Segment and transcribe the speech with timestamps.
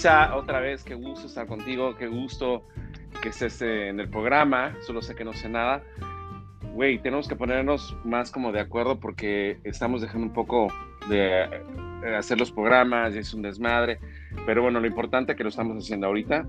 [0.00, 2.66] Luisa, otra vez, qué gusto estar contigo, qué gusto
[3.20, 5.82] que estés en el programa, solo sé que no sé nada.
[6.72, 10.68] Güey, tenemos que ponernos más como de acuerdo porque estamos dejando un poco
[11.10, 14.00] de eh, hacer los programas es un desmadre,
[14.46, 16.46] pero bueno, lo importante que lo estamos haciendo ahorita.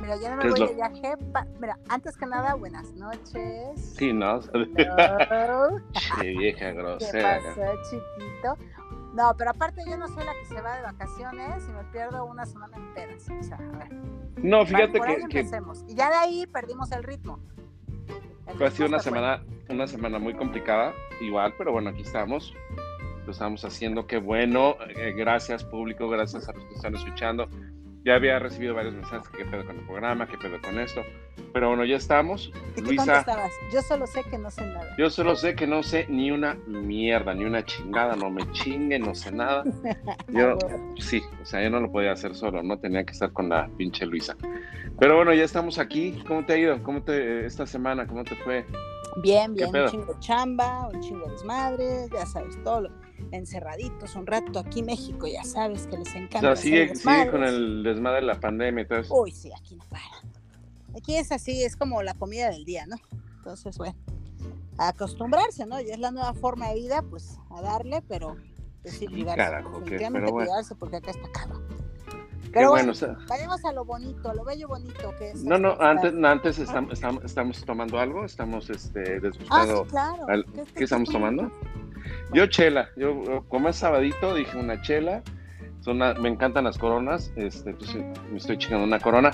[0.00, 1.14] Mira, ya no me voy de viaje.
[1.60, 3.94] Mira, antes que nada, buenas noches.
[3.98, 4.40] Sí, ¿no?
[6.20, 7.38] Qué vieja grosera.
[7.38, 8.56] ¿Qué pasó, chiquito?
[9.14, 12.24] No, pero aparte yo no soy la que se va de vacaciones y me pierdo
[12.24, 13.28] una semana en pedas.
[13.30, 13.92] O sea, a ver.
[14.38, 15.84] No, fíjate que, empecemos.
[15.88, 17.38] Y ya de ahí perdimos el ritmo.
[18.58, 22.54] fue así una semana, una semana muy complicada, igual, pero bueno, aquí estamos.
[23.24, 24.74] Lo estamos haciendo, qué bueno.
[24.96, 27.48] Eh, gracias, público, gracias a los que están escuchando.
[28.04, 31.00] Ya había recibido varios mensajes, qué pedo con el programa, qué pedo con esto.
[31.54, 32.52] Pero bueno, ya estamos.
[32.76, 33.24] ¿Y Luisa,
[33.72, 34.94] Yo solo sé que no sé nada.
[34.98, 38.98] Yo solo sé que no sé ni una mierda, ni una chingada, no me chingue,
[38.98, 39.64] no sé nada.
[40.28, 40.58] Yo,
[40.98, 43.68] sí, o sea, yo no lo podía hacer solo, no tenía que estar con la
[43.76, 44.36] pinche Luisa.
[44.98, 46.22] Pero bueno, ya estamos aquí.
[46.26, 46.82] ¿Cómo te ha ido?
[46.82, 48.06] ¿Cómo te esta semana?
[48.06, 48.66] ¿Cómo te fue?
[49.22, 52.88] Bien, bien, un chingo de chamba, un chingo de desmadre, ya sabes, todo
[53.30, 56.38] encerraditos un rato aquí en México, ya sabes que les encanta.
[56.38, 59.14] O sea, sigue, sigue con el desmadre de la pandemia y todo eso.
[59.14, 60.04] Uy, sí, aquí no para.
[60.96, 62.96] Aquí es así, es como la comida del día, ¿no?
[63.38, 63.96] Entonces, bueno,
[64.78, 65.80] acostumbrarse, ¿no?
[65.80, 68.36] Y es la nueva forma de vida, pues a darle, pero
[68.82, 70.46] decir sí, Carajo, definitivamente bueno.
[70.46, 71.60] cuidarse porque acá está caro.
[72.52, 72.92] Pero bueno,
[73.28, 75.42] vayamos a lo bonito, a lo bello bonito que es.
[75.42, 76.92] No, no, antes, antes estamos,
[77.24, 80.26] estamos, tomando algo, estamos este, Ah, claro.
[80.76, 81.50] ¿Qué, estamos tomando?
[82.32, 85.22] Yo chela, yo como es sabadito dije una chela,
[85.80, 89.30] son me encantan las coronas, este, entonces me estoy chingando una corona,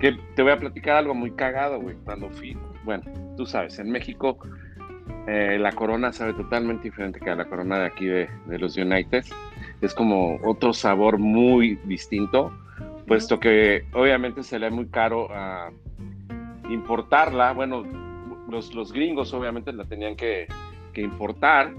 [0.00, 3.04] que te voy a platicar algo muy cagado, güey, cuando fui, bueno,
[3.36, 4.38] tú sabes, en México
[5.28, 8.76] eh, la corona sabe totalmente diferente que a la corona de aquí de, de los
[8.76, 9.24] United,
[9.80, 12.52] es como otro sabor muy distinto,
[13.06, 15.70] puesto que obviamente se le es muy caro a
[16.68, 17.84] importarla, bueno,
[18.48, 20.48] los, los gringos obviamente la tenían que
[20.96, 21.72] importar,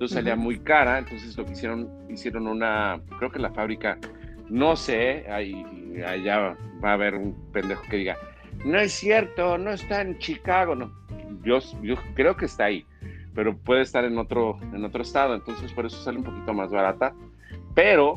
[0.00, 3.98] entonces salía muy cara, entonces lo que hicieron, hicieron una, creo que la fábrica,
[4.48, 5.62] no sé, ahí,
[6.06, 8.16] allá va a haber un pendejo que diga,
[8.64, 10.90] no es cierto, no está en Chicago, no,
[11.44, 12.86] yo, yo creo que está ahí,
[13.34, 16.70] pero puede estar en otro, en otro estado, entonces por eso sale un poquito más
[16.70, 17.12] barata,
[17.74, 18.14] pero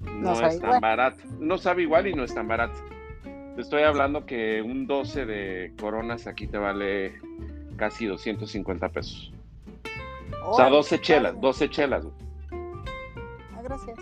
[0.00, 2.74] no, es tan barata, no sabe igual y no es tan barata.
[3.54, 7.12] Te estoy hablando que un 12 de coronas aquí te vale
[7.76, 9.32] casi 250 pesos
[10.44, 12.04] o sea, 12 chelas, 12 chelas.
[12.50, 13.98] Ah, gracias.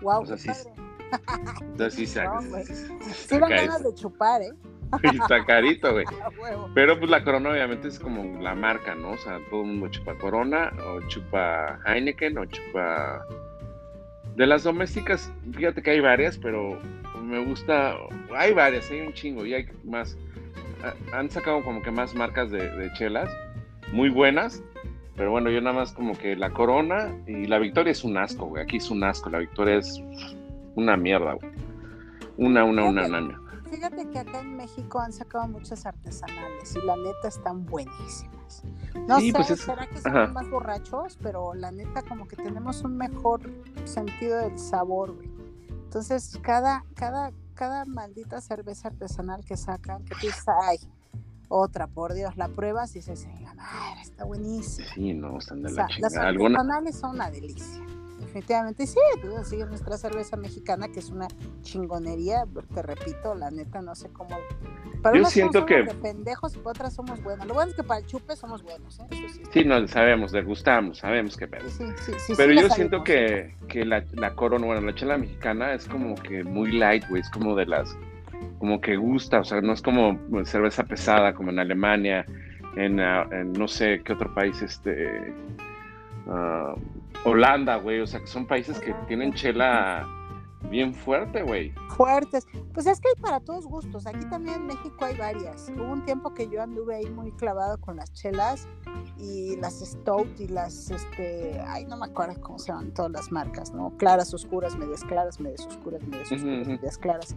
[0.00, 0.22] Wow.
[0.22, 4.52] O sea, sí, sí, sí, sí dan ganas de chupar, ¿eh?
[5.02, 6.04] Está carito, güey.
[6.74, 9.10] Pero pues la Corona obviamente es como la marca, ¿no?
[9.10, 13.26] O sea, todo el mundo chupa Corona, o chupa Heineken, o chupa...
[14.36, 16.78] De las domésticas, fíjate que hay varias, pero
[17.20, 17.96] me gusta...
[18.36, 20.16] Hay varias, hay un chingo, y hay más...
[21.12, 23.28] Han sacado como que más marcas de, de chelas,
[23.90, 24.62] muy buenas,
[25.18, 28.46] pero bueno, yo nada más como que la corona y la victoria es un asco,
[28.46, 28.62] güey.
[28.62, 30.00] Aquí es un asco, la victoria es
[30.76, 31.50] una mierda, güey.
[32.36, 36.96] Una, una, una, una, Fíjate que acá en México han sacado muchas artesanales y la
[36.96, 38.62] neta están buenísimas.
[39.08, 42.96] No sé, pues será que son más borrachos, pero la neta como que tenemos un
[42.96, 43.40] mejor
[43.86, 45.28] sentido del sabor, güey.
[45.68, 50.78] Entonces, cada, cada, cada maldita cerveza artesanal que sacan, que tú dices, ay,
[51.48, 53.26] otra, por Dios, la pruebas y dices,
[53.56, 54.88] madre, está buenísima.
[54.94, 57.84] Sí, no, están de o la Las artesanales son una delicia.
[58.20, 61.28] Definitivamente, sí, tú sigues nuestra cerveza mexicana, que es una
[61.62, 62.44] chingonería,
[62.74, 64.36] te repito, la neta, no sé cómo.
[65.02, 65.84] Para Yo siento que.
[65.84, 67.46] De pendejos y para otras somos buenos.
[67.46, 69.06] Lo bueno es que para el chupe somos buenos, ¿eh?
[69.10, 69.42] sí.
[69.50, 71.70] Sí, no, sabemos, degustamos, sabemos que pedo.
[71.70, 75.72] Sí, sí, sí, Pero yo siento que, que la, la corona, bueno, la chela mexicana
[75.72, 77.96] es como que muy light, güey, es como de las
[78.58, 82.24] como que gusta, o sea, no es como cerveza pesada como en Alemania,
[82.76, 83.26] en, ah,
[83.56, 85.32] no sé qué otro país, este,
[86.26, 86.78] uh,
[87.24, 90.06] Holanda, güey, o sea, que son países que tienen chela
[90.70, 91.72] bien fuerte, güey.
[91.96, 92.46] Fuertes.
[92.74, 94.06] Pues es que hay para todos gustos.
[94.06, 95.70] Aquí también en México hay varias.
[95.76, 98.68] Hubo un tiempo que yo anduve ahí muy clavado con las chelas
[99.16, 103.32] y las Stout y las, este, ay, no me acuerdo cómo se llaman todas las
[103.32, 103.92] marcas, ¿no?
[103.96, 107.36] Claras, oscuras, medias claras, medias oscuras, medias oscuras, medias claras.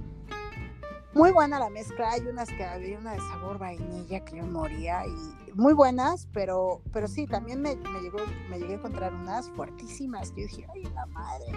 [1.14, 5.06] Muy buena la mezcla, hay unas que había una de sabor vainilla que yo moría
[5.06, 8.20] y muy buenas, pero, pero sí, también me, me, llegó,
[8.50, 10.30] me llegué a encontrar unas fuertísimas.
[10.30, 11.52] Yo dije, ay, la madre.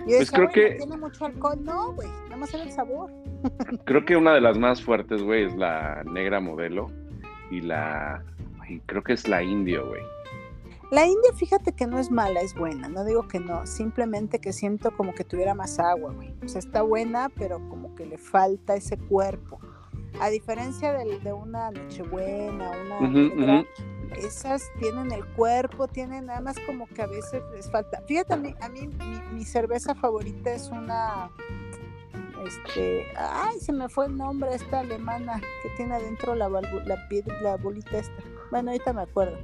[0.00, 0.70] Yo pues creo que...
[0.76, 3.10] tiene mucho alcohol, no, güey, nada más era el sabor.
[3.84, 6.90] Creo que una de las más fuertes, güey, es la negra modelo
[7.50, 8.24] y la,
[8.86, 10.02] creo que es la indio, güey.
[10.90, 12.88] La India, fíjate que no es mala, es buena.
[12.88, 16.34] No digo que no, simplemente que siento como que tuviera más agua, güey.
[16.44, 19.58] O sea, está buena, pero como que le falta ese cuerpo.
[20.20, 22.70] A diferencia de, de una Nochebuena,
[23.00, 23.64] una
[24.16, 28.02] esas tienen el cuerpo, tienen nada más como que a veces les falta.
[28.06, 31.30] Fíjate, a mí, a mí mi, mi cerveza favorita es una,
[32.46, 36.60] este, ay, se me fue el nombre, esta alemana que tiene adentro la, la,
[37.42, 38.22] la bolita esta.
[38.50, 39.36] Bueno, ahorita me acuerdo.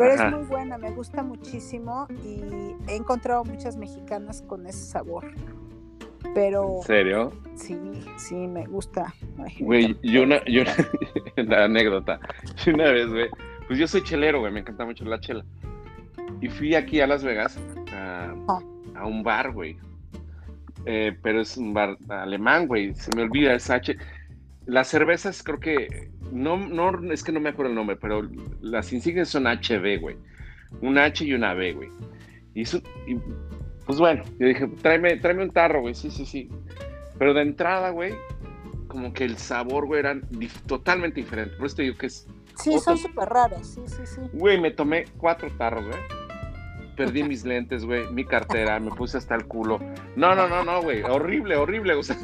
[0.00, 0.28] Pero Ajá.
[0.28, 2.40] es muy buena, me gusta muchísimo y
[2.90, 5.30] he encontrado muchas mexicanas con ese sabor.
[6.34, 7.32] Pero ¿En serio?
[7.54, 7.78] sí,
[8.16, 9.12] sí, me gusta.
[9.58, 10.74] Güey, yo una, yo una,
[11.56, 12.18] la anécdota.
[12.66, 13.28] Una vez, güey,
[13.66, 15.44] pues yo soy chelero, güey, me encanta mucho la chela.
[16.40, 17.58] Y fui aquí a Las Vegas
[17.92, 18.60] a, Ah.
[18.94, 19.76] a un bar, güey.
[20.86, 23.96] Eh, pero es un bar alemán, güey, se me olvida, es H.
[24.64, 28.22] Las cervezas creo que, no, no, es que no me acuerdo el nombre, pero
[28.60, 30.16] las insignias son HB, güey.
[30.80, 31.88] Una H y una B, güey.
[32.54, 33.16] Y, eso- y,
[33.86, 36.48] pues bueno, yo dije, tráeme, tráeme un tarro, güey, sí, sí, sí.
[37.18, 38.14] Pero de entrada, güey,
[38.88, 41.56] como que el sabor, güey, era dif- totalmente diferente.
[41.56, 44.20] Por eso te digo que es, Sí, son otro- súper raras, sí, sí, sí.
[44.32, 45.98] güey, me tomé cuatro tarros, güey.
[46.96, 49.78] Perdí mis lentes, güey, mi cartera, me puse hasta el culo.
[50.16, 52.16] No, no, no, no, güey, horrible, horrible, o sea,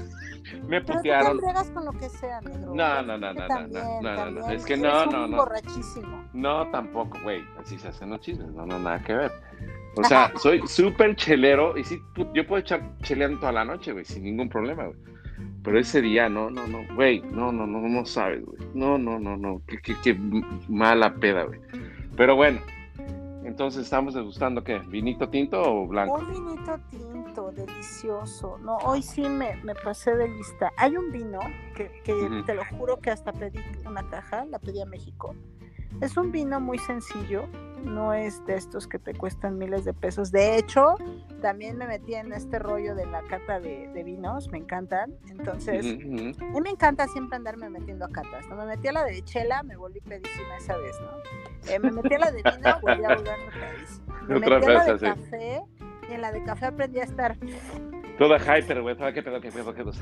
[0.67, 2.75] me Pero tú te con lo que sea, negro.
[2.75, 5.27] No, no, no, no, no, también, no, no, no, es que Eres no, un no,
[5.29, 5.37] no.
[5.37, 6.25] borrachísimo.
[6.33, 9.33] No, tampoco, güey, así se hacen los chismes, no, no, nada que ver.
[9.97, 11.99] O sea, soy súper chelero y sí,
[12.35, 14.99] yo puedo echar cheleando toda la noche, güey, sin ningún problema, güey.
[15.63, 18.59] Pero ese día, no, no, no, güey, no, no, no, no sabes, güey.
[18.75, 20.15] No, no, no, no, qué, qué, qué
[20.69, 21.61] mala peda, güey.
[22.17, 22.61] Pero bueno,
[23.47, 24.81] entonces estamos degustando, ¿qué?
[24.81, 26.17] ¿Vinito tinto o blanco?
[26.17, 28.59] Un vinito tinto, delicioso.
[28.59, 30.73] No, hoy sí me, me pasé de lista.
[30.77, 31.39] Hay un vino
[31.77, 35.35] que, que te lo juro que hasta pedí una caja, la pedí a México.
[36.01, 37.49] Es un vino muy sencillo,
[37.83, 40.31] no es de estos que te cuestan miles de pesos.
[40.33, 40.97] De hecho,
[41.41, 45.15] también me metí en este rollo de la cata de, de vinos, me encantan.
[45.31, 48.47] Entonces, a mí me encanta siempre andarme metiendo a catas.
[48.49, 48.57] ¿no?
[48.57, 51.73] Me metí a la de chela, me volví pedísima esa vez, ¿no?
[51.73, 54.23] Eh, me metí a la de vino, volví a volverme pedísima.
[54.29, 55.63] Me metí a la de café
[56.09, 57.37] y en la de café aprendí a estar,
[58.19, 59.93] Toda hyper, güey, toda qué pedo, qué pedo, qué pedo.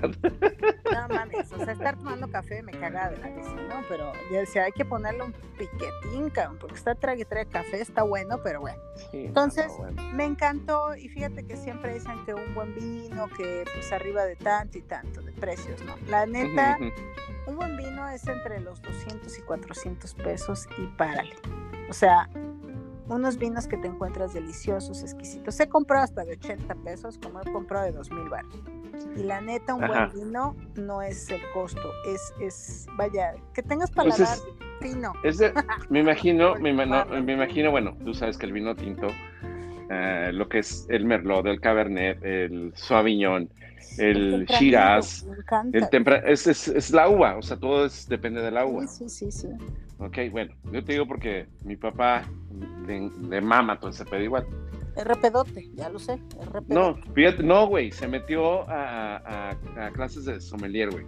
[0.93, 3.83] no mames, o sea, estar tomando café me cagaba de la risa, ¿no?
[3.89, 8.05] Pero yo decía, hay que ponerle un piquetín, cabrón, porque está trague trague café, está
[8.05, 8.81] bueno, pero bueno.
[9.11, 10.03] Sí, Entonces, no, bueno.
[10.13, 14.37] Me encantó y fíjate que siempre dicen que un buen vino, que pues arriba de
[14.37, 15.97] tanto y tanto de precios, ¿no?
[16.09, 16.79] La neta,
[17.47, 21.35] un buen vino es entre los 200 y 400 pesos y párale.
[21.91, 22.29] O sea,
[23.09, 25.59] unos vinos que te encuentras deliciosos, exquisitos.
[25.61, 28.55] He comprado hasta de 80 pesos, como he comprado de 2000 baros.
[29.17, 30.07] Y la neta, un Ajá.
[30.13, 34.45] buen vino no es el costo, es, es vaya, que tengas Pues paladar es-
[34.81, 35.13] fino.
[35.23, 35.53] Es de-
[35.91, 39.09] me imagino, me, no, me imagino, bueno, tú sabes que el vino tinto,
[39.91, 43.51] eh, lo que es el merlot, el cabernet, el sauvignon,
[43.99, 45.79] el shiraz, encanta.
[45.79, 48.87] el tempra es, es, es la uva, o sea, todo es, depende de la uva.
[48.87, 49.49] Sí, sí, sí, sí.
[49.99, 52.25] Ok, bueno, yo te digo porque mi papá
[52.87, 54.47] le mama todo ese pedo igual.
[54.97, 56.21] Es repedote, ya lo sé.
[56.41, 59.57] Es No, fíjate, no, güey, se metió a, a-
[59.87, 61.05] a clases de sommelier, güey.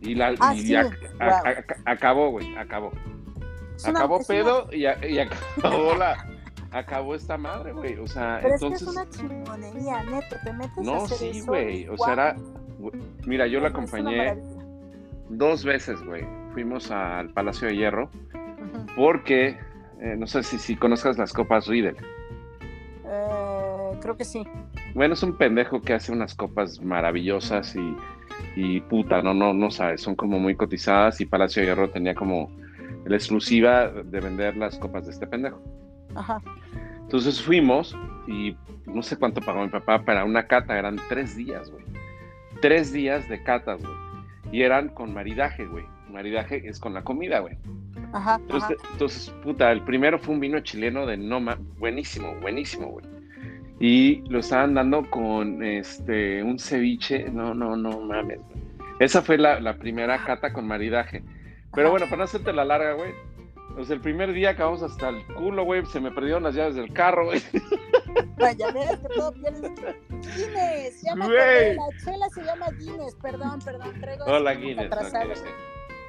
[0.00, 1.20] Y, la, Ah, y sí, ac- wow.
[1.20, 2.90] a- a- acabó, güey, acabó.
[3.88, 5.18] Una- acabó una- pedo y, a- y
[5.84, 6.26] acabó la
[6.72, 7.96] acabó esta madre, güey.
[7.98, 9.10] O sea, pero entonces es que es una
[9.44, 10.36] chingonería, neto.
[10.42, 11.88] Te metes a no, hacer sí, güey.
[11.88, 12.36] O sea, era
[13.26, 14.36] mira, yo la acompañé
[15.28, 16.24] dos veces, güey.
[16.52, 18.10] Fuimos al Palacio de Hierro
[18.96, 19.58] porque
[20.00, 21.96] eh, no sé si, si conozcas las copas Riedel.
[23.04, 24.44] Eh, creo que sí.
[24.94, 27.96] Bueno, es un pendejo que hace unas copas maravillosas y,
[28.56, 32.14] y puta, no, no, no sabes, son como muy cotizadas y Palacio de Hierro tenía
[32.14, 32.50] como
[33.04, 35.60] la exclusiva de vender las copas de este pendejo.
[36.14, 36.42] Ajá.
[37.00, 38.56] Entonces fuimos y
[38.86, 41.84] no sé cuánto pagó mi papá para una cata, eran tres días, güey.
[42.60, 43.94] Tres días de catas, güey.
[44.52, 45.84] Y eran con maridaje, güey.
[46.12, 47.56] Maridaje es con la comida, güey.
[48.12, 48.34] Ajá.
[48.34, 48.40] ajá.
[48.40, 53.06] Entonces, entonces, puta, el primero fue un vino chileno de Noma, buenísimo, buenísimo, güey.
[53.80, 58.38] Y lo estaban dando con este un ceviche, no, no, no mames.
[58.38, 58.62] güey.
[59.00, 61.24] Esa fue la, la primera cata con maridaje.
[61.74, 63.12] Pero bueno, para no hacerte la larga, güey.
[63.74, 65.84] Pues el primer día acabamos hasta el culo, güey.
[65.86, 67.40] Se me perdieron las llaves del carro, güey.
[68.38, 69.72] Vaya, ves que todo pierde.
[70.36, 71.38] Guinness, ya me Güey.
[71.38, 74.86] acordé, la chela se llama Guinness, perdón, perdón, traigo Hola, Guinness.
[74.86, 75.38] ok, atrasado, ok.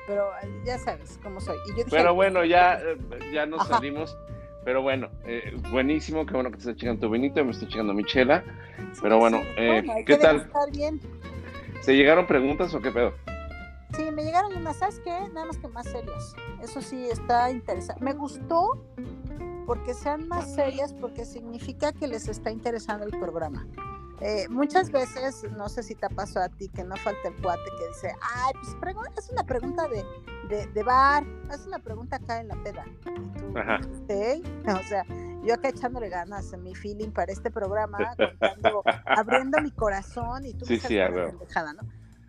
[0.08, 1.58] Pero eh, ya sabes cómo soy.
[1.66, 2.98] Y yo dije, Pero bueno, ya, eh,
[3.34, 3.76] ya nos Ajá.
[3.76, 4.18] salimos.
[4.66, 7.94] Pero bueno, eh, buenísimo, qué bueno que te estás chingando tu vinito, me estoy chingando
[7.94, 8.44] mi chela.
[8.94, 10.50] sí, pero bueno, sí, eh, ¿qué tal?
[10.72, 11.02] bien.
[11.82, 13.14] ¿Se llegaron preguntas o qué pedo?
[13.96, 15.12] Sí, me llegaron unas, ¿sabes qué?
[15.34, 16.34] Nada más que más serias.
[16.62, 18.04] Eso sí, está interesante.
[18.04, 18.86] Me gustó
[19.66, 23.68] porque sean más serias, porque significa que les está interesando el programa.
[24.26, 27.70] Eh, muchas veces, no sé si te pasó a ti, que no falta el cuate
[27.78, 30.06] que dice, ay, pues es una pregunta de,
[30.48, 32.86] de, de, bar, es una pregunta acá en la peda.
[33.06, 33.82] Y tú, Ajá.
[34.80, 35.04] O sea,
[35.44, 40.54] yo acá echándole ganas en mi feeling para este programa, contando, abriendo mi corazón y
[40.54, 41.82] tú sí, sí, pendejada, ¿no?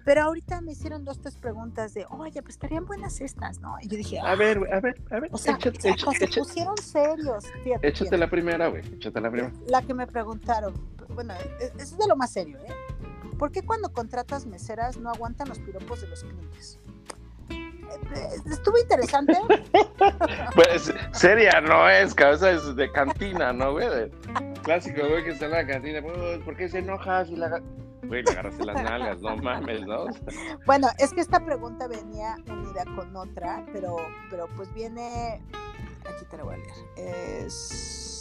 [0.05, 3.77] Pero ahorita me hicieron dos, tres preguntas de, oye, pues estarían buenas estas, ¿no?
[3.81, 5.31] Y yo dije, a ver, a ver, a ver.
[5.33, 7.47] O sea, échate, échate, se pusieron serios.
[7.63, 8.83] Fíjate, échate la primera, güey.
[8.95, 9.55] Échate la primera.
[9.69, 10.75] La que me preguntaron,
[11.15, 12.73] bueno, e, es de lo más serio, ¿eh?
[13.39, 16.79] ¿Por qué cuando contratas meseras no aguantan los piropos de los clientes?
[18.51, 19.37] estuvo interesante.
[20.55, 24.11] pues seria no es, cabeza es de cantina, ¿no, güey?
[24.63, 26.03] clásico, güey, que está en la cantina.
[26.03, 27.61] Pues, ¿Por qué se enoja si la...
[28.05, 30.07] Güey, le agarraste las nalgas, no mames, ¿no?
[30.67, 33.97] Bueno, es que esta pregunta venía unida con otra, pero,
[34.31, 35.43] pero pues viene...
[36.05, 36.75] Aquí te la voy a leer.
[36.97, 38.14] Es eh,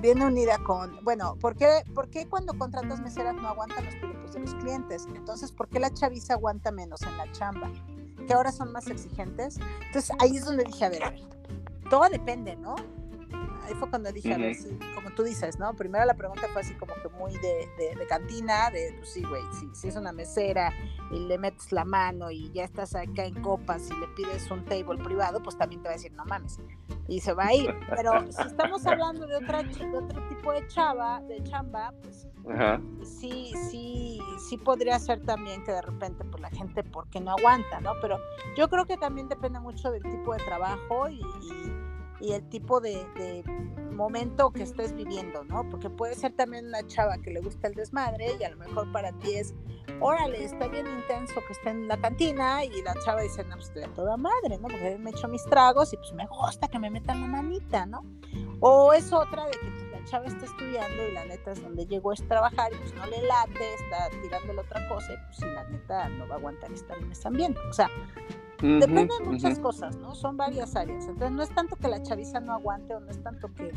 [0.00, 4.32] viene unida con, bueno, ¿por qué, ¿por qué cuando contratas meseras no aguantan los piropos
[4.32, 5.06] de los clientes?
[5.14, 7.70] Entonces, ¿por qué la chaviza aguanta menos en la chamba?
[8.26, 9.58] que ahora son más exigentes.
[9.86, 11.02] Entonces ahí es donde dije, a ver,
[11.90, 12.76] todo depende, ¿no?
[13.64, 15.72] Ahí fue cuando dije, a ver, si, como tú dices, ¿no?
[15.74, 19.42] Primero la pregunta fue así como que muy de, de, cantina, de, pues sí, güey,
[19.58, 20.72] si, si, es una mesera
[21.10, 24.64] y le metes la mano y ya estás acá en copas y le pides un
[24.64, 26.60] table privado, pues también te va a decir, no mames,
[27.08, 27.74] y se va a ir.
[27.94, 32.26] Pero si estamos hablando de, otra, de otro tipo de chava, de chamba, pues
[33.02, 37.80] sí, sí, sí podría ser también que de repente pues la gente porque no aguanta,
[37.80, 37.92] ¿no?
[38.00, 38.18] Pero
[38.56, 41.93] yo creo que también depende mucho del tipo de trabajo y, y,
[42.32, 43.44] el tipo de, de,
[43.94, 45.68] momento que estés viviendo, ¿no?
[45.70, 48.90] Porque puede ser también una chava que le gusta el desmadre y a lo mejor
[48.92, 49.54] para ti es,
[50.00, 53.70] órale, está bien intenso que esté en la cantina y la chava dice, no, pues
[53.84, 54.68] a toda madre, ¿no?
[54.68, 58.04] Porque me echo mis tragos y pues me gusta que me metan la manita, ¿no?
[58.60, 62.12] O es otra de que la chava está estudiando y la neta es donde llegó
[62.12, 65.64] es trabajar y pues no le late, está tirándole otra cosa y pues si la
[65.64, 67.60] neta no va a aguantar estar en ese ambiente.
[67.68, 67.88] O sea,
[68.60, 70.14] depende de muchas cosas, ¿no?
[70.14, 71.06] Son varias áreas.
[71.06, 73.70] Entonces no es tanto que la chaviza no aguante o no es tanto que,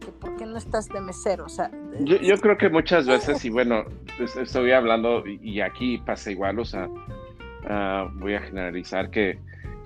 [0.00, 1.44] que ¿por qué no estás de mesero?
[1.44, 1.70] O sea,
[2.00, 3.84] yo, yo creo que muchas veces, y bueno,
[4.18, 9.38] estoy hablando y aquí pasa igual, o sea, uh, voy a generalizar que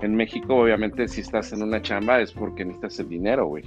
[0.03, 3.65] en México obviamente si estás en una chamba es porque necesitas el dinero, güey.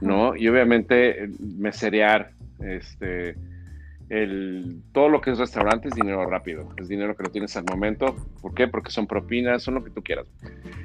[0.00, 0.36] ¿No?
[0.36, 2.30] Y obviamente meserear,
[2.60, 3.36] este,
[4.08, 7.64] el, todo lo que es restaurante es dinero rápido, es dinero que lo tienes al
[7.64, 8.16] momento.
[8.40, 8.68] ¿Por qué?
[8.68, 10.26] Porque son propinas, son lo que tú quieras.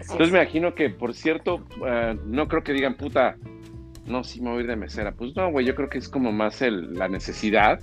[0.01, 3.37] Entonces me imagino que, por cierto, eh, no creo que digan, puta,
[4.05, 5.13] no, sí me voy a ir de mesera.
[5.13, 7.79] Pues no, güey, yo creo que es como más el, la necesidad.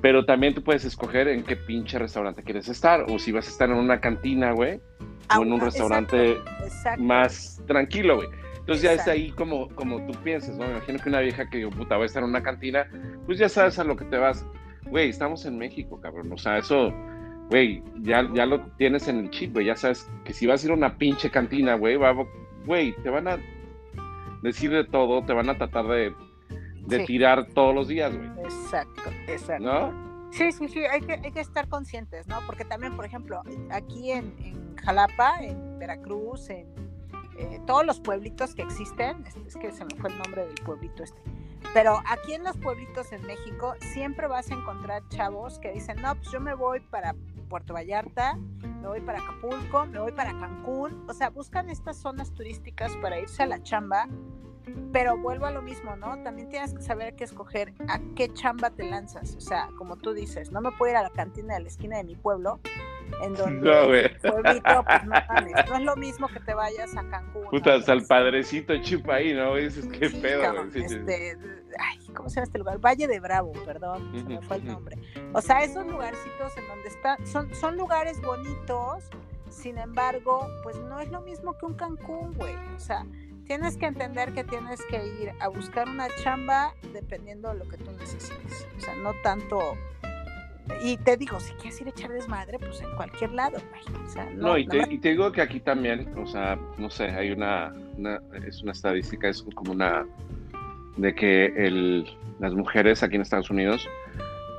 [0.00, 3.04] Pero también tú puedes escoger en qué pinche restaurante quieres estar.
[3.08, 4.80] O si vas a estar en una cantina, güey.
[5.36, 6.36] o en un restaurante
[6.98, 8.28] más tranquilo, güey.
[8.64, 10.64] Entonces ya es ahí como, como tú piensas, ¿no?
[10.64, 12.88] Me imagino que una vieja que digo, puta, va a estar en una cantina,
[13.26, 14.46] pues ya sabes a lo que te vas.
[14.86, 16.32] Güey, estamos en México, cabrón.
[16.32, 16.90] O sea, eso,
[17.50, 19.66] güey, ya, ya lo tienes en el chip, güey.
[19.66, 21.98] Ya sabes que si vas a ir a una pinche cantina, güey,
[22.64, 23.38] güey, te van a
[24.40, 26.14] decir de todo, te van a tratar de,
[26.86, 28.30] de tirar todos los días, güey.
[28.44, 29.62] Exacto, exacto.
[29.62, 30.30] ¿No?
[30.32, 32.38] Sí, sí, sí, hay que, hay que estar conscientes, ¿no?
[32.46, 36.93] Porque también, por ejemplo, aquí en, en Jalapa, en Veracruz, en
[37.38, 41.02] eh, todos los pueblitos que existen, es, que se me fue el nombre del pueblito
[41.02, 41.20] este,
[41.72, 46.14] pero aquí en los pueblitos en México siempre vas a encontrar chavos que dicen, no,
[46.14, 47.14] pues yo me voy para
[47.48, 52.32] Puerto Vallarta, me voy para Acapulco, me voy para Cancún, o sea, buscan estas zonas
[52.32, 54.08] turísticas para irse a la chamba,
[54.92, 56.22] pero vuelvo a lo mismo, ¿no?
[56.22, 60.12] También tienes que saber qué escoger a qué chamba te lanzas, o sea, como tú
[60.12, 62.60] dices, no me puedo ir a la cantina de la esquina de mi pueblo,
[63.22, 65.14] en donde no, pueblito, pues no
[65.68, 67.48] no es lo mismo que te vayas a Cancún.
[67.50, 69.54] Puta, hasta el padrecito chupa ahí, ¿no?
[69.56, 71.36] Dices, qué pedo, este,
[71.78, 72.78] ay, ¿cómo se llama este lugar?
[72.78, 74.96] Valle de Bravo, perdón, se me fue el nombre.
[75.32, 79.10] O sea, esos lugarcitos en donde están, son, son lugares bonitos,
[79.48, 82.54] sin embargo, pues no es lo mismo que un Cancún, güey.
[82.76, 83.06] O sea,
[83.46, 87.76] tienes que entender que tienes que ir a buscar una chamba dependiendo de lo que
[87.76, 88.66] tú necesites.
[88.76, 89.76] O sea, no tanto
[90.82, 93.58] y te digo, si quieres ir a echar desmadre, pues en cualquier lado,
[94.04, 97.72] O sea, no, y, te, digo que aquí también, o sea, no sé, hay una,
[98.46, 100.06] es una estadística, es como una,
[100.96, 102.06] de que el,
[102.40, 103.86] las mujeres aquí en Estados Unidos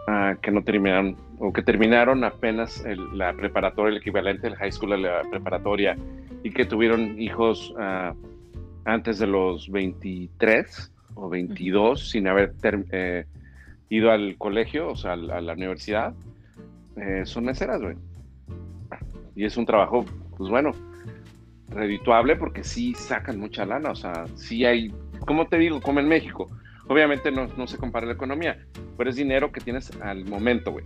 [0.07, 4.93] uh, que no terminaron, o que terminaron apenas la preparatoria, el equivalente del high school
[4.93, 5.97] a la preparatoria,
[6.43, 8.13] y que tuvieron hijos uh,
[8.85, 12.53] antes de los 23 o 22 sin haber
[12.91, 13.25] eh,
[13.89, 16.13] ido al colegio, o sea, a la universidad,
[16.97, 17.95] eh, son meseras, güey.
[19.35, 20.05] Y es un trabajo,
[20.37, 20.71] pues bueno,
[21.69, 24.93] redituable porque sí sacan mucha lana, o sea, sí hay,
[25.25, 26.47] como te digo, como en México,
[26.87, 28.65] obviamente no, no se compara la economía,
[28.97, 30.85] pero es dinero que tienes al momento, güey.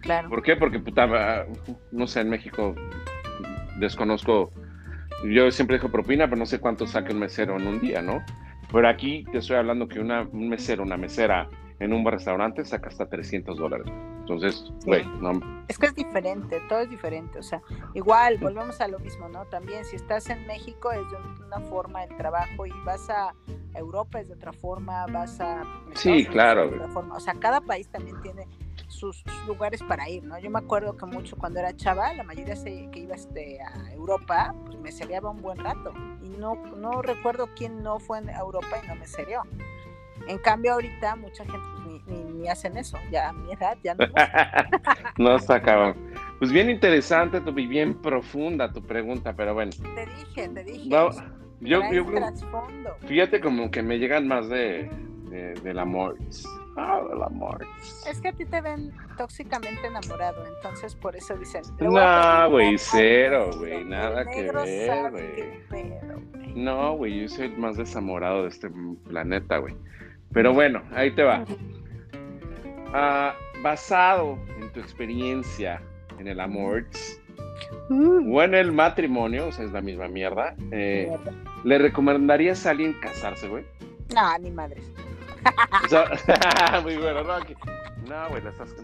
[0.00, 0.28] Claro.
[0.28, 0.56] ¿Por qué?
[0.56, 1.46] Porque, puta,
[1.90, 2.74] no sé, en México
[3.78, 4.52] desconozco,
[5.32, 8.24] yo siempre dejo propina, pero no sé cuánto saca un mesero en un día, ¿no?
[8.72, 11.48] Pero aquí te estoy hablando que una, un mesero, una mesera
[11.80, 13.86] en un restaurante saca hasta 300 dólares.
[14.20, 15.32] Entonces, güey, no.
[15.68, 17.38] Es que es diferente, todo es diferente.
[17.38, 17.60] O sea,
[17.94, 19.44] igual, volvemos a lo mismo, ¿no?
[19.46, 23.34] También, si estás en México es de una forma el trabajo y vas a
[23.74, 25.62] Europa es de otra forma, vas a.
[25.94, 26.70] Sí, claro.
[26.92, 27.16] Forma.
[27.16, 28.46] O sea, cada país también tiene
[28.94, 30.38] sus, lugares para ir, ¿no?
[30.38, 33.92] Yo me acuerdo que mucho cuando era chava, la mayoría se, que iba este, a
[33.92, 35.92] Europa, pues me seriaba un buen rato.
[36.22, 39.42] Y no, no recuerdo quién no fue en Europa y no me serió.
[40.26, 42.98] En cambio, ahorita mucha gente pues, ni, ni, hacen eso.
[43.10, 44.06] Ya a mi edad ya no.
[45.18, 46.00] no está acabando.
[46.38, 49.72] Pues bien interesante tu, y bien profunda tu pregunta, pero bueno.
[49.94, 50.88] Te dije, te dije.
[50.88, 51.10] No,
[51.60, 52.04] yo, yo
[53.06, 54.90] fíjate como que me llegan más de,
[55.30, 56.16] de, del amor.
[56.76, 57.66] Ah, del amor.
[58.08, 61.62] Es que a ti te ven tóxicamente enamorado, entonces por eso dicen.
[61.80, 66.54] No, güey, cero, güey, nada que ver, güey.
[66.54, 68.70] No, güey, yo soy más desamorado de este
[69.08, 69.74] planeta, güey.
[70.32, 71.44] Pero bueno, ahí te va.
[72.96, 75.82] Ah, basado en tu experiencia
[76.20, 76.86] en el amor
[77.88, 78.32] mm.
[78.32, 81.10] o en el matrimonio, o sea, es la misma mierda, eh,
[81.64, 83.64] ¿le recomendarías a alguien casarse, güey?
[84.14, 84.52] No, ni
[86.82, 87.38] muy bueno, no,
[88.08, 88.74] no, güey, la estás...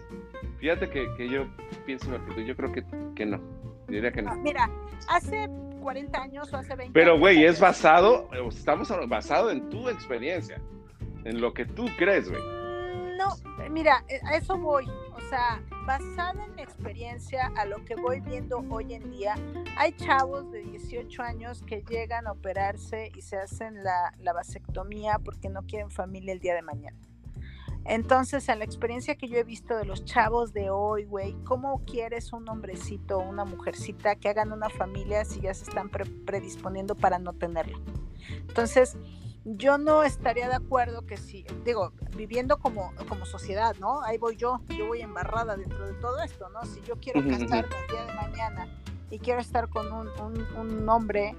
[0.59, 1.45] Fíjate que, que yo
[1.85, 2.83] pienso que yo creo que,
[3.15, 3.39] que no.
[3.87, 4.35] diría que no.
[4.35, 4.69] Mira,
[5.07, 5.49] hace
[5.81, 10.61] 40 años o hace 20 Pero, güey, es basado, estamos basado en tu experiencia
[11.25, 12.60] en lo que tú crees, güey.
[13.21, 14.89] No, mira, eh, a eso voy.
[15.15, 19.35] O sea, basada en mi experiencia, a lo que voy viendo hoy en día,
[19.77, 25.19] hay chavos de 18 años que llegan a operarse y se hacen la, la vasectomía
[25.19, 26.97] porque no quieren familia el día de mañana.
[27.85, 31.83] Entonces, en la experiencia que yo he visto de los chavos de hoy, güey, ¿cómo
[31.85, 36.95] quieres un hombrecito o una mujercita que hagan una familia si ya se están predisponiendo
[36.95, 37.77] para no tenerla?
[38.47, 38.97] Entonces,
[39.43, 44.01] yo no estaría de acuerdo que si, digo, viviendo como, como sociedad, ¿no?
[44.03, 46.63] Ahí voy yo, yo voy embarrada dentro de todo esto, ¿no?
[46.65, 48.67] Si yo quiero casarme el día de mañana
[49.09, 50.07] y quiero estar con un,
[50.55, 51.35] un, hombre,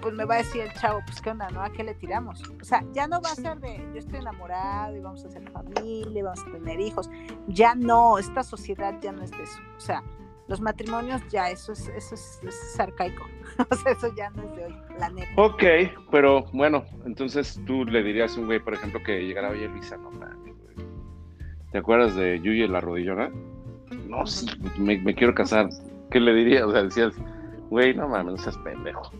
[0.00, 1.62] pues me va a decir el chavo, pues qué onda, ¿no?
[1.62, 2.42] ¿A qué le tiramos?
[2.60, 5.50] O sea, ya no va a ser de yo estoy enamorado y vamos a hacer
[5.50, 7.10] familia, y vamos a tener hijos.
[7.48, 9.58] Ya no, esta sociedad ya no es de eso.
[9.76, 10.04] O sea,
[10.48, 13.26] los matrimonios ya, eso es, eso es, arcaico.
[13.70, 15.30] o sea, eso ya no es de hoy, la neta.
[15.36, 15.62] Ok,
[16.10, 19.96] pero bueno, entonces tú le dirías a un güey, por ejemplo, que llegara, oye Luisa,
[19.96, 20.54] no mames.
[21.72, 23.30] ¿Te acuerdas de Yuyi la rodillona?
[24.08, 24.46] No, sí,
[24.78, 25.68] me, me, quiero casar.
[26.10, 26.62] ¿Qué le dirías?
[26.62, 27.12] O sea, decías,
[27.68, 29.10] güey, no mames, no seas pendejo.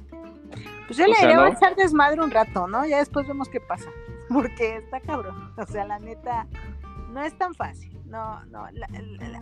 [0.87, 2.87] Pues yo le diría, a echar desmadre un rato, ¿no?
[2.87, 3.91] Ya después vemos qué pasa.
[4.29, 5.53] Porque está cabrón.
[5.57, 6.47] O sea, la neta,
[7.11, 7.96] no es tan fácil.
[8.07, 8.66] No, no.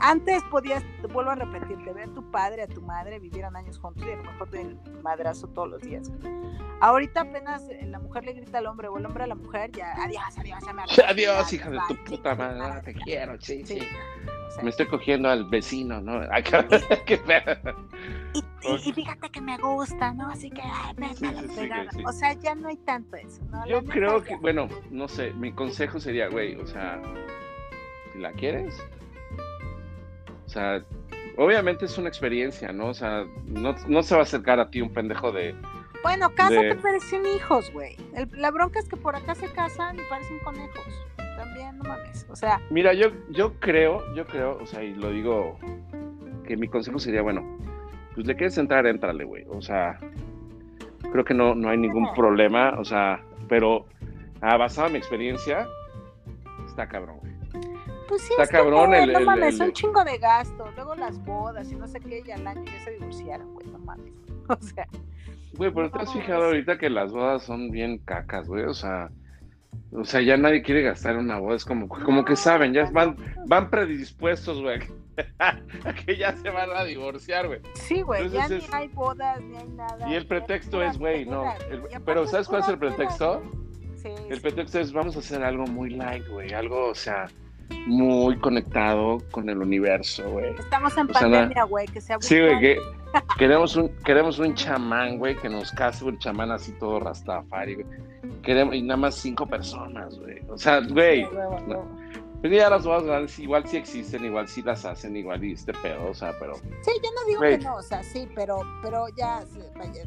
[0.00, 3.54] antes podías, te vuelvo a repetir, de ver a tu padre, a tu madre, vivieran
[3.56, 6.10] años juntos y a lo mejor te madrazo todos los días.
[6.80, 9.70] Ahorita apenas eh, la mujer le grita al hombre o el hombre a la mujer,
[9.72, 13.80] ya, adiós, adiós, ya me Adiós, hija de tu puta madre, te quiero, sí, sí.
[14.62, 16.20] me estoy cogiendo al vecino, ¿no?
[17.06, 17.20] qué
[18.34, 20.28] y, y, fíjate que me gusta, ¿no?
[20.28, 20.94] Así que, ay,
[22.06, 23.66] O sea, ya no hay tanto eso, ¿no?
[23.66, 27.00] Yo creo que, bueno, no sé, mi consejo sería, güey, o sea,
[28.14, 28.82] si la quieres.
[30.46, 30.82] O sea,
[31.36, 32.86] obviamente es una experiencia, ¿no?
[32.86, 35.54] O sea, no, se va a acercar a ti un pendejo de.
[36.02, 37.96] Bueno, cásate, parecen hijos, güey.
[38.32, 41.06] La bronca es que por acá se casan y parecen conejos.
[41.16, 42.26] También, no mames.
[42.30, 42.60] O sea.
[42.70, 45.58] Mira, yo, yo creo, yo creo, o sea, y lo digo,
[46.46, 47.42] que mi consejo sería, bueno,
[48.14, 49.44] pues le quieres entrar, entrale, güey.
[49.48, 49.98] O sea,
[51.10, 53.86] creo que no, no hay ningún problema, o sea, pero
[54.42, 55.66] ah, basado en mi experiencia,
[56.66, 57.33] está cabrón, güey.
[58.14, 61.74] Pues sí, está cabrón el, no mames, un chingo de gasto, luego las bodas y
[61.74, 64.12] no sé qué, y al año ya se divorciaron, güey, no mames.
[64.48, 64.86] O sea.
[65.54, 69.10] Güey, pero te has fijado ahorita que las bodas son bien cacas, güey, o sea.
[69.90, 73.16] O sea, ya nadie quiere gastar una boda, es como, como que saben, ya van,
[73.48, 74.78] van predispuestos, güey,
[75.40, 77.62] a que ya se van a divorciar, güey.
[77.74, 80.08] Sí, güey, ya ni hay bodas, ni hay nada.
[80.08, 81.52] Y el pretexto es, güey, no.
[82.06, 83.42] pero ¿sabes cuál es el pretexto?
[83.96, 87.26] Sí, el pretexto es, vamos a hacer algo muy light, güey, algo, o sea,
[87.86, 90.54] muy conectado con el universo, güey.
[90.58, 92.78] Estamos en pandemia, güey, que sea Sí, güey, que
[93.38, 97.86] queremos un, queremos un chamán, güey, que nos case un chamán así todo rastafari, güey.
[98.42, 100.40] Queremos, y nada más cinco personas, güey.
[100.48, 101.28] O sea, güey.
[102.44, 105.72] Pues ya las bodas grandes igual sí existen, igual sí las hacen, igual y este
[105.72, 106.56] pedo, o sea, pero...
[106.56, 109.42] Sí, yo no digo que no, o sea, sí, pero, pero ya,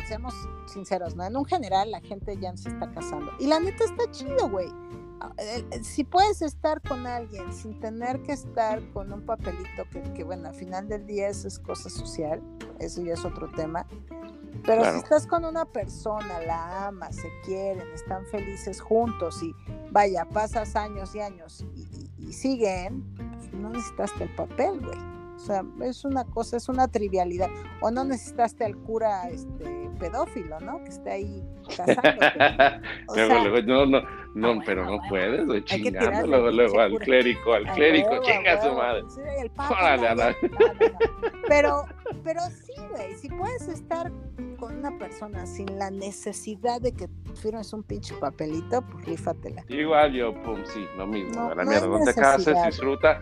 [0.08, 0.36] seamos
[0.68, 1.26] sinceros, ¿no?
[1.26, 3.32] En un general la gente ya se está casando.
[3.40, 4.68] Y la neta está chido, güey.
[5.20, 5.34] Ah,
[5.82, 10.50] si puedes estar con alguien sin tener que estar con un papelito que, que bueno,
[10.50, 12.42] al final del día eso es cosa social,
[12.80, 13.88] eso ya es otro tema,
[14.68, 19.56] pero si estás con una persona, la amas, se quieren, están felices juntos y
[19.92, 21.66] vaya, pasas años y años
[22.18, 25.17] y, siguen, pues no necesitaste el papel, güey.
[25.38, 27.50] O sea, es una cosa, es una trivialidad.
[27.80, 30.84] O no necesitaste al cura este, pedófilo, ¿no?
[30.84, 32.12] Que esté ahí casándote.
[33.68, 34.02] no, no,
[34.34, 38.74] no, ah, pero no puedes, güey, chingando luego, luego al clérigo, al clérigo, chinga su
[38.74, 39.04] madre.
[39.10, 39.52] Sí, el
[41.48, 41.86] Pero,
[42.24, 44.12] pero sí, güey, si puedes estar
[44.60, 49.64] con una persona sin la necesidad de que firmes un pinche papelito, pues rífatela.
[49.70, 51.50] Igual yo, pum, sí, lo mismo.
[51.50, 53.22] a la mierda, no te cases, disfruta.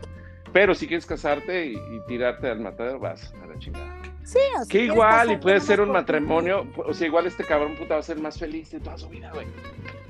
[0.56, 3.94] Pero si quieres casarte y, tirarte al matadero, vas a la chingada.
[4.24, 7.96] Sí, o Que igual, y puede ser un matrimonio, o sea, igual este cabrón puta
[7.96, 9.46] va a ser más feliz de toda su vida, güey.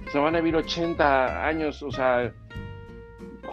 [0.08, 2.32] O sea, van a vivir 80 años, o sea,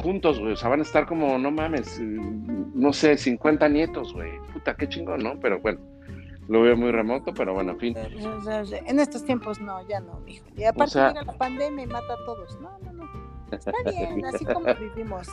[0.02, 0.52] juntos, güey.
[0.52, 4.38] O sea, van a estar como, no mames, no sé, 50 nietos, güey.
[4.52, 5.40] Puta, qué chingón, ¿no?
[5.40, 5.80] Pero bueno.
[6.48, 7.96] Lo veo muy remoto, pero bueno, en fin.
[7.96, 10.44] En estos tiempos no, ya no, mijo.
[10.56, 12.60] Y aparte o la pandemia y mata a todos.
[12.60, 13.21] No, no, no.
[13.52, 15.28] Está bien, así como vivimos.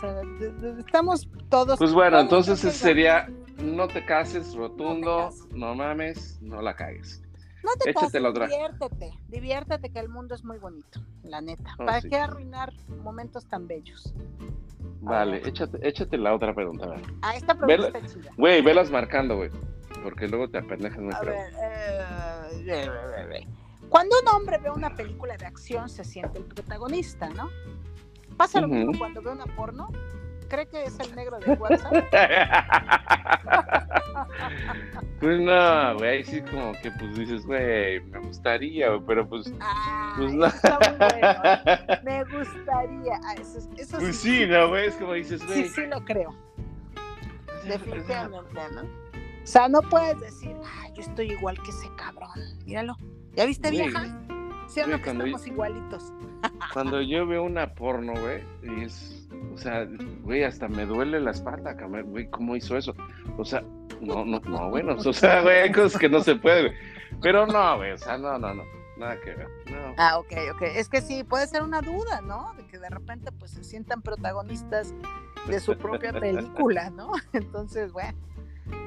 [0.78, 1.78] Estamos todos.
[1.80, 3.30] Pues bueno, entonces sería
[3.64, 7.22] no te cases, rotundo, no, mames, no la cagues.
[7.64, 8.48] No te Échate otra.
[8.48, 11.76] diviértete, diviértete que el mundo es muy bonito, la neta.
[11.78, 12.72] Oh, ¿Para qué arruinar
[13.04, 14.14] momentos tan bellos?
[15.02, 16.86] Vale, échate, échate la otra pregunta.
[16.86, 18.32] A Ah, esta pregunta está chida.
[18.38, 19.50] Güey, velas marcando, güey
[20.04, 21.34] porque luego te apendejas muy feo.
[22.68, 23.48] Eh,
[23.90, 27.50] cuando un hombre ve una película de acción se siente el protagonista, ¿no?
[28.40, 29.92] Pasa lo mismo cuando ve una porno.
[30.48, 31.92] ¿Cree que es el negro de WhatsApp?
[35.20, 39.52] pues no, güey, sí como que pues dices, güey, me gustaría, pero pues,
[40.16, 40.46] pues no.
[40.46, 42.00] Está muy bueno, ¿eh?
[42.06, 43.20] Me gustaría.
[43.26, 44.88] Ah, eso, eso pues sí, ¿no, güey?
[44.88, 45.66] Es como dices, güey.
[45.66, 46.34] Sí, sí lo creo.
[47.66, 48.84] Definitivamente, ¿no?
[48.84, 48.86] O
[49.44, 52.40] sea, no puedes decir, ah, yo estoy igual que ese cabrón.
[52.66, 52.96] Míralo.
[53.36, 54.18] ¿Ya viste, vieja?
[54.70, 56.14] Sí, no, que estamos igualitos.
[56.74, 59.88] Cuando yo veo una porno, güey, y es, o sea,
[60.22, 62.96] güey, hasta me duele la espalda, güey, ¿cómo hizo eso?
[63.38, 63.64] O sea,
[64.00, 66.74] no, no, no, bueno, o sea, güey, hay cosas que no se pueden,
[67.22, 68.64] pero no, güey, o sea, no, no, no,
[68.98, 69.48] nada que ver.
[69.66, 69.96] No.
[69.98, 72.54] Ah, ok, ok, es que sí, puede ser una duda, ¿no?
[72.56, 74.94] De que de repente, pues, se sientan protagonistas
[75.48, 77.12] de su propia película, ¿no?
[77.34, 78.18] Entonces, bueno.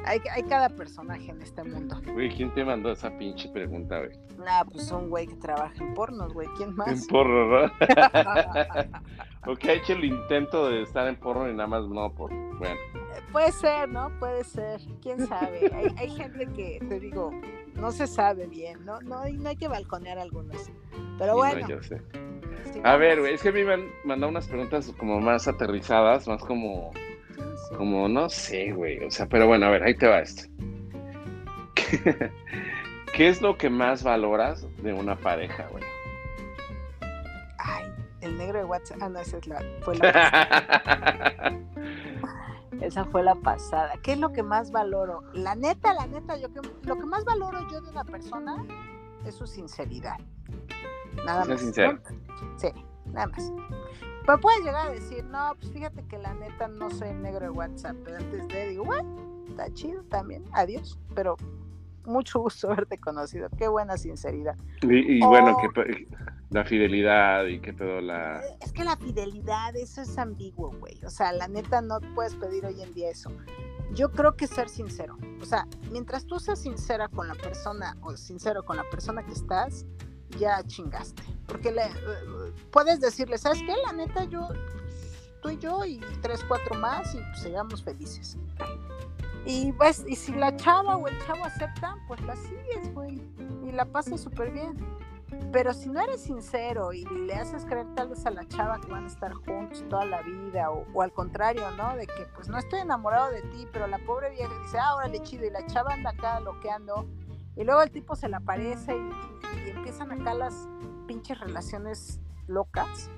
[0.04, 2.00] Hay, hay cada personaje en este mundo.
[2.12, 4.18] Güey, ¿quién te mandó esa pinche pregunta, güey?
[4.38, 6.48] Nah, pues un güey que trabaja en pornos, güey.
[6.56, 6.88] ¿Quién más?
[6.88, 7.64] En porno, ¿no?
[9.52, 12.30] ok, ha hecho el intento de estar en porno y nada más no, por.
[12.58, 12.74] Bueno.
[12.74, 14.10] Eh, puede ser, ¿no?
[14.18, 14.80] Puede ser.
[15.00, 15.70] ¿Quién sabe?
[15.72, 17.30] hay, hay gente que, te digo,
[17.74, 19.00] no se sabe bien, ¿no?
[19.02, 20.70] No, no hay que balconear algunos.
[21.18, 21.68] Pero bueno.
[21.68, 22.02] yo sé.
[22.82, 26.26] a ver, güey, es que a mí me han mandado unas preguntas como más aterrizadas,
[26.26, 26.90] más como
[27.76, 29.04] como, no sé, güey.
[29.04, 30.44] O sea, pero bueno, a ver, ahí te va esto.
[33.14, 35.84] ¿Qué es lo que más valoras de una pareja, güey?
[37.58, 37.84] Ay,
[38.20, 38.98] el negro de WhatsApp.
[39.02, 41.52] Ah, no, esa es la, fue la pasada.
[42.80, 43.92] esa fue la pasada.
[44.02, 45.22] ¿Qué es lo que más valoro?
[45.34, 48.64] La neta, la neta, yo que, lo que más valoro yo de una persona
[49.26, 50.16] es su sinceridad.
[51.24, 51.60] Nada más.
[51.60, 51.98] Sincero.
[52.56, 52.68] Sí,
[53.06, 53.52] nada más.
[54.24, 57.50] Pero puedes llegar a decir, no, pues fíjate que la neta no soy negro de
[57.50, 59.16] WhatsApp, pero antes de digo, bueno,
[59.48, 61.37] está chido también, adiós, pero
[62.04, 64.56] mucho gusto haberte conocido, qué buena sinceridad.
[64.82, 66.06] Y, bueno, que
[66.50, 68.42] la fidelidad y que todo la...
[68.61, 72.64] Es que la fidelidad, eso es ambiguo, güey, o sea, la neta no puedes pedir
[72.64, 73.30] hoy en día eso.
[73.92, 78.16] Yo creo que ser sincero, o sea, mientras tú seas sincera con la persona o
[78.16, 79.85] sincero con la persona que estás,
[80.38, 81.22] ya chingaste.
[81.46, 81.82] Porque le,
[82.70, 83.74] puedes decirle, ¿sabes qué?
[83.86, 84.48] La neta, yo,
[85.42, 88.36] tú y yo y tres, cuatro más y pues seamos felices.
[89.44, 93.20] Y pues, y si la chava o el chavo aceptan, pues la sigues, güey.
[93.66, 94.76] Y la pasas súper bien.
[95.50, 98.90] Pero si no eres sincero y le haces creer tal vez a la chava que
[98.90, 101.96] van a estar juntos toda la vida, o, o, al contrario, ¿no?
[101.96, 105.20] De que pues no estoy enamorado de ti, pero la pobre vieja dice, ah, órale
[105.22, 107.06] chido, y la chava anda acá loqueando,
[107.56, 110.68] y luego el tipo se le aparece y, y empiezan acá las
[111.06, 113.10] pinches relaciones locas,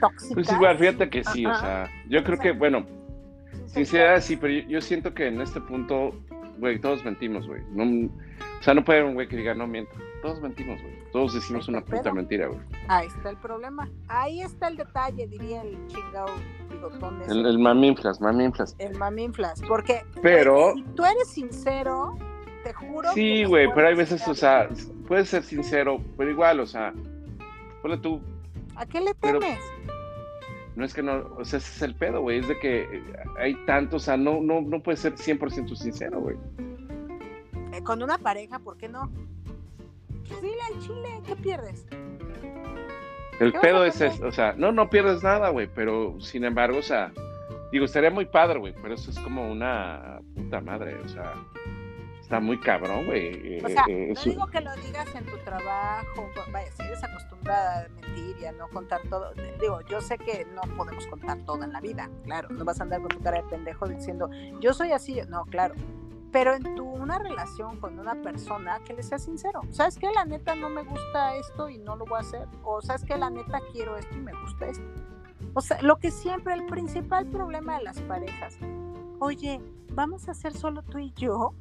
[0.00, 0.34] tóxicas.
[0.34, 2.86] Pues igual, fíjate que sí, o sea, yo creo que, bueno,
[3.66, 6.12] sinceridad sí, pero yo, siento que en este punto
[6.62, 7.60] güey, todos mentimos, güey.
[7.72, 9.92] No, o sea, no puede haber un güey que diga, no miento.
[10.22, 10.94] Todos mentimos, güey.
[11.10, 12.60] Todos decimos una puta mentira, güey.
[12.86, 13.88] Ahí está el problema.
[14.06, 16.28] Ahí está el detalle, diría el chingado
[16.70, 17.20] bigotón.
[17.28, 18.76] El, el maminflas, maminflas.
[18.78, 19.60] El maminflas.
[19.66, 22.16] Porque Pero- si tú eres sincero,
[22.64, 23.12] te juro.
[23.12, 24.68] Sí, güey, pero hay veces, o sea,
[25.06, 26.92] puedes ser sincero, pero igual, o sea,
[27.82, 28.20] ponle tú,
[28.76, 29.58] ¿A qué le pero- temes?
[30.76, 33.02] no es que no, o sea, ese es el pedo, güey, es de que
[33.38, 36.36] hay tanto, o sea, no, no, no puedes ser 100% sincero, güey.
[37.72, 39.10] Eh, con una pareja, ¿por qué no?
[40.28, 41.86] Pues dile al chile, ¿qué pierdes?
[43.40, 46.44] El ¿Qué vas pedo es, es- o sea, no, no pierdes nada, güey, pero sin
[46.44, 47.12] embargo, o sea,
[47.72, 51.34] digo, estaría muy padre, güey, pero eso es como una puta madre, o sea,
[52.32, 53.60] está muy cabrón, güey.
[53.62, 57.04] O eh, sea, eh, no digo que lo digas en tu trabajo, vaya, si eres
[57.04, 61.38] acostumbrada a mentir y a no contar todo, digo, yo sé que no podemos contar
[61.44, 64.30] todo en la vida, claro, no vas a andar con tu cara de pendejo diciendo,
[64.60, 65.74] yo soy así, no, claro,
[66.30, 70.08] pero en tu una relación con una persona que le seas sincero, ¿sabes qué?
[70.14, 73.18] La neta no me gusta esto y no lo voy a hacer, o ¿sabes qué?
[73.18, 74.84] La neta quiero esto y me gusta esto.
[75.52, 78.56] O sea, lo que siempre, el principal problema de las parejas,
[79.18, 81.54] oye, vamos a hacer solo tú y yo.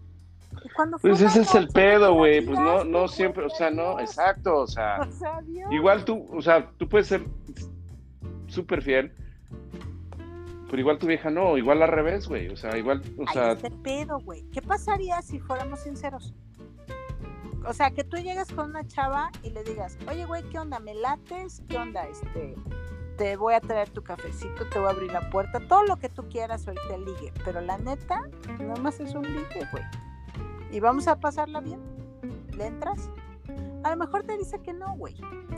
[0.76, 4.58] Cuando Pues ese es el pedo, güey, pues no, no siempre, o sea, no, exacto,
[4.60, 5.72] o sea, O sea, adiós.
[5.72, 7.24] igual tú, o sea, tú puedes ser
[8.48, 9.14] súper fiel,
[10.70, 13.52] pero igual tu vieja no, igual al revés, güey, o sea, igual, o Ahí sea,
[13.54, 14.44] está el pedo, güey.
[14.52, 16.34] ¿Qué pasaría si fuéramos sinceros?
[17.68, 20.80] O sea, que tú llegas con una chava y le digas, oye, güey, ¿qué onda?
[20.80, 21.62] ¿Me lates?
[21.70, 22.08] ¿Qué onda?
[22.08, 22.56] Este,
[23.18, 26.10] te voy a traer tu cafecito, te voy a abrir la puerta, todo lo que
[26.10, 27.32] tú quieras ahorita ligue.
[27.46, 28.22] Pero la neta,
[28.60, 29.84] nada más es un ligue, güey.
[30.72, 31.80] Y vamos a pasarla bien.
[32.56, 33.10] ¿Le entras?
[33.84, 35.16] A lo mejor te dice que no, güey.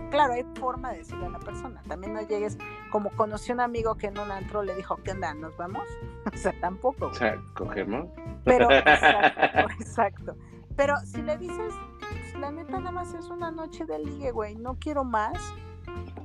[0.10, 1.82] Claro, hay forma de decirle a la persona.
[1.88, 2.58] También no llegues
[2.92, 5.34] como conocí un amigo que en un antro le dijo, ¿qué onda?
[5.34, 5.84] ¿Nos vamos?
[6.34, 7.06] O sea, tampoco.
[7.06, 7.20] o güey.
[7.20, 8.08] sea, cogemos.
[8.46, 10.36] Pero, exacto, exacto.
[10.78, 14.56] Pero si le dices, pues, la neta nada más es una noche de ligue, güey,
[14.56, 15.38] no quiero más.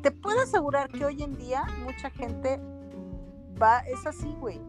[0.02, 2.60] Te puedo asegurar que hoy en día mucha gente
[3.60, 4.60] va, es así, güey.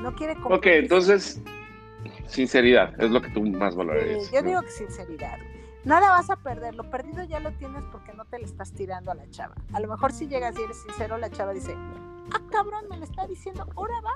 [0.00, 0.70] No quiere Ok, compromiso.
[0.78, 1.42] entonces,
[2.26, 4.30] sinceridad, es lo que tú más Sí, valorarías.
[4.32, 5.38] yo digo que sinceridad.
[5.84, 9.12] Nada vas a perder, lo perdido ya lo tienes porque no te le estás tirando
[9.12, 9.54] a la chava.
[9.72, 13.04] A lo mejor si llegas y eres sincero, la chava dice, ah, cabrón, me lo
[13.04, 14.14] está diciendo, ahora va.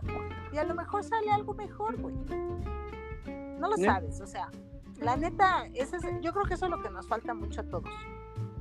[0.52, 2.14] Y a lo mejor sale algo mejor, güey.
[3.58, 4.48] No lo sabes, o sea,
[5.00, 7.64] la neta, ese es- yo creo que eso es lo que nos falta mucho a
[7.64, 7.90] todos.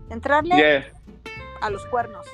[0.09, 0.85] Entrarle Yeah.
[1.61, 2.25] a los cuernos.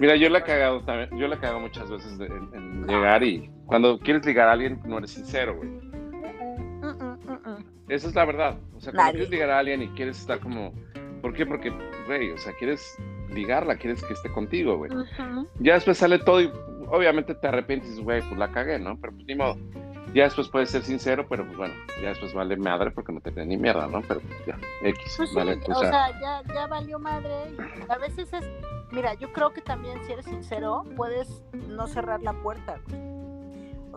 [0.00, 2.86] Mira, yo la he cagado también, yo la he cagado muchas veces de- en, en
[2.86, 5.70] llegar y cuando quieres ligar a alguien no eres sincero, güey.
[7.88, 8.56] Esa es la verdad.
[8.76, 10.72] O sea, cuando quieres ligar a alguien y quieres estar como,
[11.22, 11.46] ¿por qué?
[11.46, 11.70] Porque,
[12.06, 12.96] güey, o sea, quieres
[13.30, 14.90] ligarla, quieres que esté contigo, güey.
[14.92, 15.48] Ujú.
[15.60, 16.50] Ya después sale todo y
[16.90, 18.98] obviamente te arrepientes güey, pues la cagué, ¿no?
[19.00, 19.56] Pero pues ni modo.
[20.14, 23.30] Ya después puedes ser sincero, pero pues bueno, ya después vale madre porque no te
[23.30, 24.00] creen ni mierda, ¿no?
[24.02, 25.60] Pero pues ya, X, Pues sí, vale.
[25.68, 27.34] o sea, ya, ya valió madre.
[27.86, 28.44] Y a veces es,
[28.90, 32.80] mira, yo creo que también si eres sincero, puedes no cerrar la puerta.
[32.88, 33.07] güey.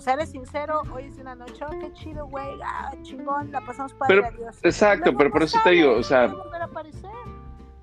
[0.02, 3.62] O sea, eres sincero, hoy es una noche, oh, qué chido, güey, ah, chingón, la
[3.62, 4.58] pasamos padre, Pero- adiós.
[4.64, 6.34] exacto, pero por eso te digo, o sea-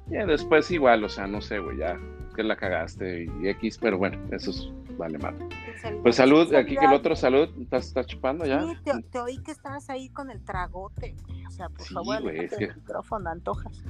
[0.08, 1.96] ya después igual, o sea, no sé, güey, ya
[2.34, 5.16] que la cagaste y X, pero bueno, eso es, vale.
[5.20, 8.62] Sinceridad, Pues salud, aquí que el otro salud, ¿estás, estás chupando ya?
[8.62, 11.14] Sí, te, te oí que estabas ahí con el tragote.
[11.46, 13.84] O sea, por Sí, favor, güey, es que- micrófono, antojas.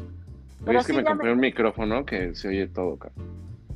[0.67, 3.27] Pero es que sí, me compré un micrófono que se oye todo, cabrón.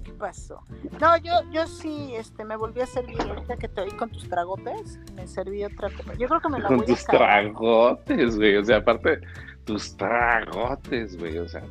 [0.05, 0.61] ¿Qué pasó?
[1.01, 4.29] No, yo, yo sí, este, me volví a servir ahorita que te oí con tus
[4.29, 6.15] tragotes, me serví otra copa.
[6.15, 9.21] Yo creo que me la Con voy tus a tragotes, güey, o sea, aparte,
[9.65, 11.63] tus tragotes, güey, o sea,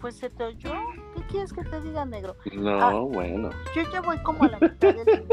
[0.00, 0.72] Pues se te oyó.
[1.16, 2.36] ¿Qué quieres que te diga, negro?
[2.52, 3.00] no, Ah.
[3.00, 3.50] bueno.
[3.74, 5.24] Yo ya voy como a la mitad del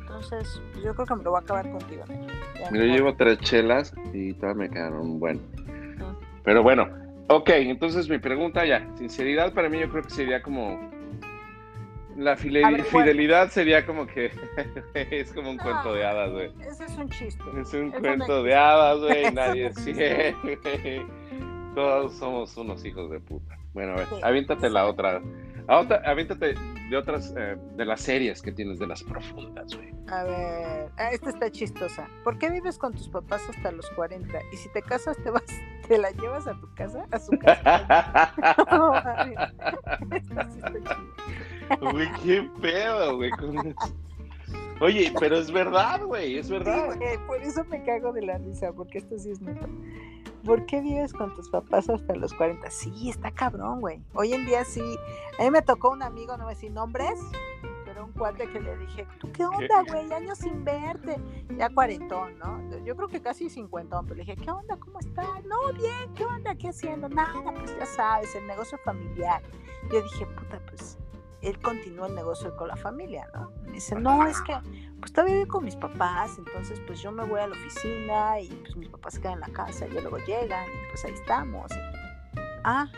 [0.00, 2.34] Entonces, pues yo creo que me lo voy a acabar contigo, negro.
[2.58, 5.40] Ya Mira, yo llevo tres chelas y todas me quedaron bueno.
[5.58, 6.16] Ujú.
[6.42, 6.88] Pero bueno,
[7.28, 10.80] ok, entonces mi pregunta ya, sinceridad para mí yo creo que sería como...
[12.18, 14.32] La fidelidad sería como que
[14.94, 16.10] es como un cuento de Ah.
[16.10, 16.52] hadas, güey.
[16.68, 17.42] Ese es un chiste.
[17.60, 21.06] Es un Eso cuento de hadas, güey, nadie es güey.
[21.74, 23.56] Todos somos unos hijos de puta.
[23.72, 24.14] Bueno, a ver, Sí.
[24.22, 25.20] aviéntate la otra.
[25.70, 26.54] a otra- aviéntate
[26.88, 29.92] de otras, eh, de las series que tienes, de las profundas, güey.
[30.08, 32.08] A ver, ah, esta está chistosa.
[32.24, 34.38] ¿Por qué vives con tus papás hasta los 40?
[34.50, 35.44] Y si te casas, te vas,
[35.88, 38.32] te la llevas a tu casa, a su casa.
[38.70, 38.92] No,
[39.24, 39.34] sí.
[41.80, 43.30] Güey, qué pedo, güey.
[43.30, 43.74] con.
[44.80, 46.94] Oye, pero es verdad, güey, es Sí, verdad.
[46.96, 49.66] güey, por eso me cago de la risa, porque esto sí es neto.
[50.44, 52.70] ¿Por qué vives con tus papás hasta los 40?
[52.70, 54.00] Sí, está cabrón, güey.
[54.14, 54.96] Hoy en día sí.
[55.38, 57.18] A mí me tocó un amigo, no a decir nombres,
[58.18, 60.12] cuate que le dije, ¿tú qué onda, güey?
[60.12, 61.16] Años sin verte.
[61.56, 62.58] Ya cuarentón, ¿no?
[62.84, 64.76] Yo creo que casi cincuentón, pero le dije, ¿qué onda?
[64.76, 65.44] ¿Cómo estás?
[65.44, 66.54] No, bien, ¿qué onda?
[66.54, 67.08] ¿Qué haciendo?
[67.08, 69.42] Nada, pues ya sabes, el negocio familiar.
[69.92, 70.98] Yo dije, puta, pues
[71.42, 73.50] él continúa el negocio con la familia, ¿no?
[73.64, 74.56] Me dice, no, es que
[74.98, 78.48] pues todavía vivo con mis papás, entonces pues yo me voy a la oficina y
[78.48, 81.70] pues mis papás quedan en la casa y luego llegan y pues ahí estamos.
[82.64, 82.88] ah,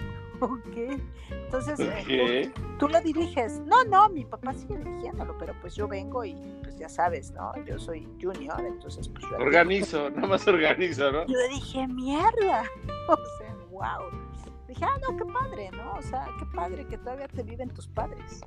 [0.45, 1.01] ok.
[1.31, 3.61] Entonces, eh, Tú, lo diriges.
[3.67, 7.53] No, no, mi papá sigue dirigiéndolo, pero pues yo vengo y pues ya sabes, ¿no?
[7.65, 9.37] Yo soy junior, entonces pues yo...
[9.39, 11.27] Organizo, nada más organizo, ¿no?
[11.27, 12.65] Yo dije, mierda.
[13.09, 14.31] O sea, wow
[14.71, 15.95] dije, ah, no, qué padre, ¿no?
[15.95, 18.41] O sea, qué padre que todavía te viven tus padres.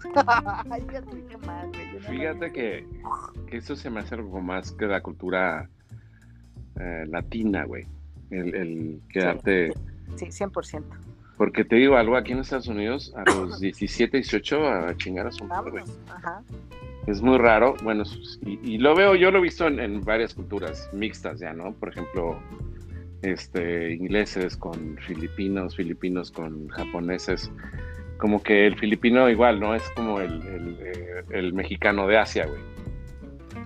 [0.70, 2.00] Ay, qué madre.
[2.00, 2.88] Fíjate que,
[3.48, 5.70] que, eso se me hace algo más que la cultura
[6.80, 7.86] eh, latina, güey.
[8.30, 9.74] El, el quedarte.
[10.16, 10.84] Sí, sí, 100%.
[11.44, 15.32] Porque te digo algo, aquí en Estados Unidos, a los 17, 18, a chingar a
[15.34, 15.84] su madre.
[16.10, 16.42] Ajá.
[17.06, 18.06] Es muy raro, bueno,
[18.46, 21.74] y, lo veo, yo lo he visto en, en varias culturas mixtas ya, ¿no?
[21.74, 22.40] Por ejemplo,
[23.24, 27.52] este, ingleses con filipinos, filipinos con japoneses.
[28.20, 29.76] Como que el filipino igual, ¿no?
[29.76, 30.78] Es como el, el,
[31.30, 32.62] eh, mexicano de Asia, güey.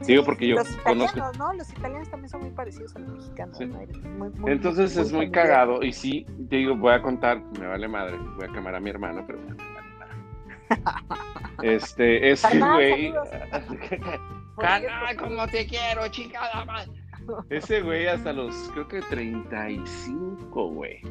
[0.06, 1.54] Digo porque yo los italianos, ¿no?
[1.54, 3.60] Los italianos también son muy parecidos a los mexicanos.
[4.46, 8.46] Entonces es muy cagado y sí, te digo, voy a contar, me vale madre, voy
[8.46, 9.78] a quemar a mi hermano, pero me vale madre.
[11.64, 13.14] Este, es güey.
[15.18, 16.66] como te quiero, chica.
[17.50, 21.02] Ese güey hasta los, creo que 35, güey.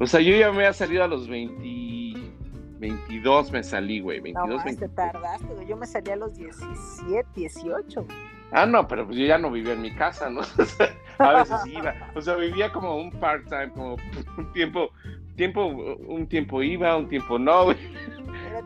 [0.00, 1.62] O sea, yo ya me había salido a los 20,
[2.84, 4.20] 22 me salí, güey.
[4.20, 5.66] 22, no, te tardaste, güey.
[5.66, 8.06] Yo me salí a los 17, 18.
[8.52, 10.42] Ah, no, pero pues yo ya no vivía en mi casa, ¿no?
[11.18, 11.94] a veces iba.
[12.14, 13.96] O sea, vivía como un part-time, como
[14.36, 14.90] un tiempo,
[15.34, 17.78] tiempo, un tiempo iba, un tiempo no, güey.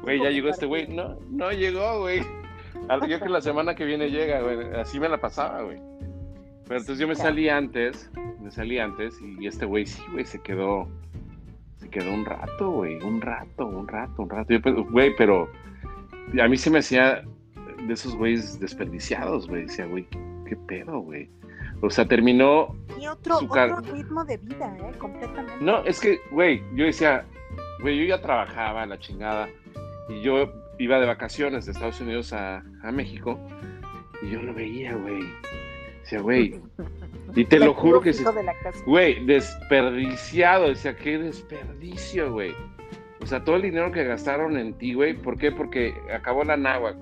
[0.02, 0.88] Güey, ya llegó este güey.
[0.88, 2.20] No, no llegó, güey.
[2.20, 4.74] Yo creo que la semana que viene llega, güey.
[4.74, 5.78] Así me la pasaba, güey.
[6.66, 10.42] Pero entonces yo me salí antes, me salí antes y este güey sí, güey, se
[10.42, 10.86] quedó,
[11.88, 14.84] se quedó un rato, güey, un rato, un rato, un rato.
[14.90, 15.50] güey, pero
[16.40, 17.22] a mí se me hacía
[17.86, 19.62] de esos güeyes desperdiciados, güey.
[19.62, 20.06] Decía, güey,
[20.46, 21.30] ¿qué, pedo, güey?
[21.80, 22.76] O sea, terminó.
[23.00, 24.98] Y otro, otro ritmo de vida, ¿eh?
[24.98, 25.64] Completamente.
[25.64, 27.24] No, es que, güey, yo decía,
[27.80, 29.48] güey, yo ya trabajaba, la chingada,
[30.08, 33.38] y yo iba de vacaciones de Estados Unidos a, a México,
[34.22, 35.22] y yo lo veía, güey
[36.02, 36.60] Decía, güey.
[37.38, 38.24] Y te lo juro que sí.
[38.84, 40.68] Güey, desperdiciado.
[40.68, 42.52] Decía, qué desperdicio, güey.
[43.20, 45.14] O sea, todo el dinero que gastaron en ti, güey.
[45.14, 45.52] ¿Por qué?
[45.52, 46.98] Porque acabó la náhuatl,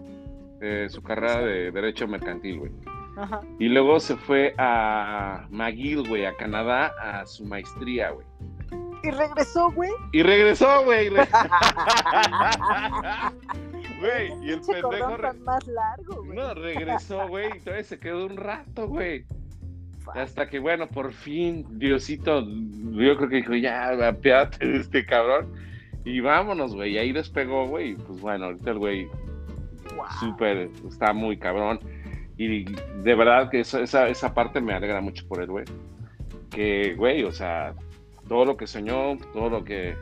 [0.60, 2.72] eh, su carrera de Derecho Mercantil, güey.
[3.16, 3.40] Ajá.
[3.58, 8.26] Y luego se fue a McGill, güey, a Canadá, a su maestría, güey.
[9.04, 9.90] Y regresó, güey.
[10.12, 11.10] Y regresó, güey.
[13.98, 15.16] Güey, y el pendejo.
[15.42, 16.36] más largo, güey.
[16.36, 19.24] No, regresó, güey, y todavía se quedó un rato, güey.
[20.14, 25.52] Hasta que, bueno, por fin, Diosito, yo creo que dijo, ya, apiádate de este cabrón.
[26.04, 26.92] Y vámonos, güey.
[26.92, 27.96] Y ahí despegó, güey.
[27.96, 29.08] Pues bueno, ahorita el güey
[30.20, 31.80] súper, está muy cabrón.
[32.38, 35.64] Y de verdad que esa, esa, esa parte me alegra mucho por él, güey.
[36.50, 37.74] Que, güey, o sea,
[38.28, 39.96] todo lo que soñó, todo lo que,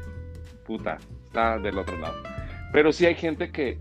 [0.66, 2.16] puta, está del otro lado.
[2.72, 3.78] Pero sí hay gente que,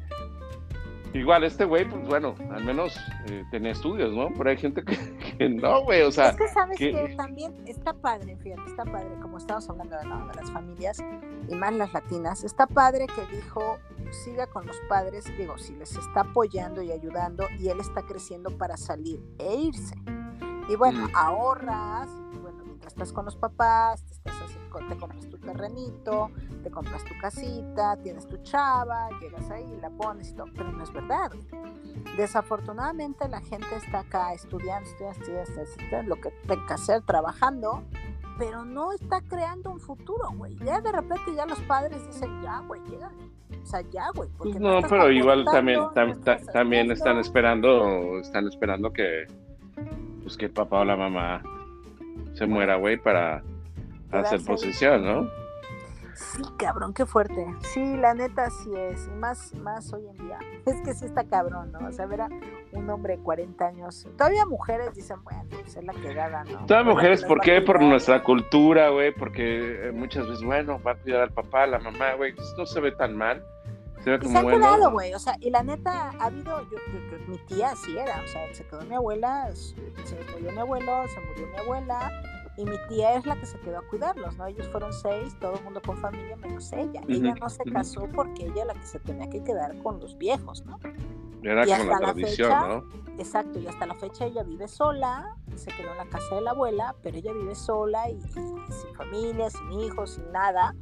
[1.13, 2.95] igual este güey, pues bueno, al menos
[3.27, 4.29] eh, tenía estudios, ¿no?
[4.37, 6.29] Pero hay gente que, no, güey, o sea.
[6.29, 7.13] Es que sabes que...
[7.15, 11.03] también está padre, fíjate, está padre, como estamos hablando de, de las familias
[11.47, 13.79] y más las latinas, está padre que dijo,
[14.11, 18.57] siga con los padres, digo, si les está apoyando y ayudando y él está creciendo
[18.57, 19.95] para salir e irse.
[20.69, 21.15] Y bueno, mm.
[21.15, 22.09] ahorras,
[22.41, 26.31] bueno, mientras estás con los papás, te estás haciendo te compras tu terrenito,
[26.63, 30.83] te compras tu casita, tienes tu chava, llegas ahí, la pones y todo, pero no
[30.83, 31.31] es verdad.
[32.17, 37.83] Desafortunadamente la gente está acá estudiando, estudiando, estudiando, lo que tenga que hacer, trabajando,
[38.37, 40.55] pero no está creando un futuro, güey.
[40.57, 43.11] Ya de repente ya los padres dicen, ya, güey, llega.
[43.61, 44.29] O sea, ya, güey.
[44.37, 45.79] Pues no, pero igual también,
[46.51, 49.25] también están esperando, están esperando que,
[50.21, 51.41] pues que el papá o la mamá
[52.33, 53.43] se muera, güey, para
[54.21, 55.43] hacer posesión, ¿no?
[56.15, 57.45] Sí, cabrón, qué fuerte.
[57.61, 60.39] Sí, la neta sí es, y más, más hoy en día.
[60.65, 61.87] Es que sí está cabrón, ¿no?
[61.87, 62.29] O sea, ver a
[62.71, 64.07] un hombre de 40 años.
[64.17, 66.65] Todavía mujeres dicen, bueno, pues es la quedada, ¿no?
[66.65, 67.61] Todas mujeres, ¿por qué?
[67.61, 71.67] Por nuestra cultura, güey, porque eh, muchas veces, bueno, va a cuidar al papá, a
[71.67, 73.43] la mamá, güey, pues no se ve tan mal.
[74.03, 76.77] Se ve como, se han quedado, güey, o sea, y la neta, ha habido, yo,
[77.27, 79.75] mi tía así era, o sea, se quedó mi abuela, se
[80.33, 82.11] murió mi abuelo, se murió mi abuela,
[82.57, 84.45] y mi tía es la que se quedó a cuidarlos, ¿no?
[84.45, 87.01] Ellos fueron seis, todo el mundo con familia menos ella.
[87.07, 90.17] Ella no se casó porque ella es la que se tenía que quedar con los
[90.17, 90.79] viejos, ¿no?
[91.41, 92.83] Era Y como la hasta la tradición, fecha, ¿no?
[93.19, 96.51] Exacto, y hasta la fecha ella vive sola, se quedó en la casa de la
[96.51, 98.21] abuela, pero ella vive sola y, y
[98.71, 100.73] sin familia, sin hijos, sin nada.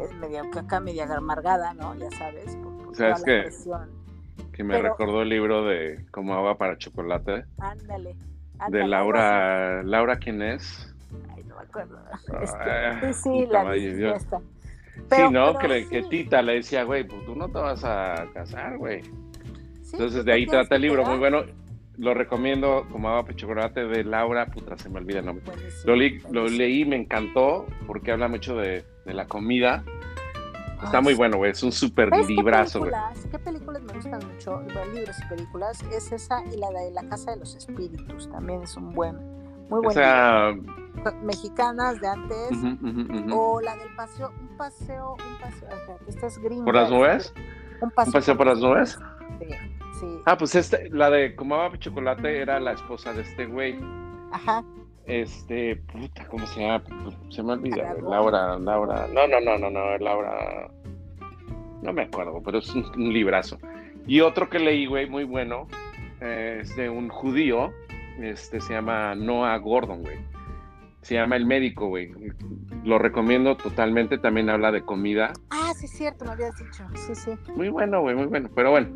[0.00, 1.94] Es media caca, media amargada, ¿no?
[1.96, 3.36] Ya sabes, por, por ¿Sabes toda qué?
[3.38, 3.90] la presión.
[4.52, 8.14] Que me Pero- recordó el libro de Como agua para chocolate, Ándale.
[8.14, 8.24] de
[8.58, 9.82] ándale, Laura.
[9.82, 10.94] ¿Laura quién es?
[11.56, 11.98] No me acuerdo.
[12.42, 14.38] Este, sí, sí, la madre, de yo- esta.
[14.38, 15.46] sí, Pero- ¿no?
[15.46, 18.26] pero que, le- que sí, Tita le decía, güey, pues tú no te vas a
[18.34, 19.02] casar, güey.
[19.02, 21.42] sí, Entonces de ahí trata el libro, muy bueno.
[21.98, 25.44] Lo recomiendo como agua chocolate de Laura, puta, se me olvida el nombre.
[25.46, 29.82] Buenísimo, Lo, leí- lo leí, me encantó, porque habla mucho de, de la comida.
[30.84, 31.16] Está Ay, muy sí.
[31.18, 32.92] bueno, güey, es un súper ¿Sabes qué librazo, güey.
[33.30, 34.60] qué películas me gustan mucho?
[34.74, 35.82] Bueno, libros y películas.
[35.90, 38.30] Es esa y la de La Casa de los Espíritus.
[38.30, 39.16] También es un buen,
[39.70, 40.74] muy O buen sea, libro.
[41.22, 42.50] Mexicanas de antes.
[43.32, 45.98] O la del paseo, un paseo, un paseo.
[46.06, 46.64] esta es gringa.
[46.64, 47.34] ¿por las nubes?
[47.80, 48.98] Un paseo, ¿Un paseo por las nubes?
[49.38, 49.46] Sí,
[50.00, 50.20] sí.
[50.24, 53.78] Ah, pues este, la de para chocolate era la esposa de este güey.
[54.32, 54.64] Ajá.
[55.06, 56.82] Este, puta, ¿cómo se llama?
[57.30, 57.94] Se me olvida.
[58.02, 59.06] Laura, Laura.
[59.12, 60.68] No, no, no, no, no, Laura.
[61.82, 63.58] No me acuerdo, pero es un, un librazo.
[64.06, 65.68] Y otro que leí, güey, muy bueno,
[66.20, 67.72] eh, es de un judío.
[68.20, 70.18] Este se llama Noah Gordon, güey.
[71.06, 72.10] Se llama El Médico, güey.
[72.82, 74.18] Lo recomiendo totalmente.
[74.18, 75.32] También habla de comida.
[75.50, 76.84] Ah, sí, es cierto, me habías dicho.
[76.96, 77.30] Sí, sí.
[77.54, 78.50] Muy bueno, güey, muy bueno.
[78.56, 78.88] Pero bueno,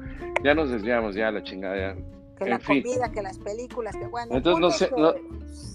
[0.42, 1.76] ya nos desviamos, ya la chingada.
[1.76, 1.96] ya.
[2.40, 2.82] Que En la fin.
[2.82, 4.34] comida, que las películas, que bueno.
[4.34, 4.90] Entonces,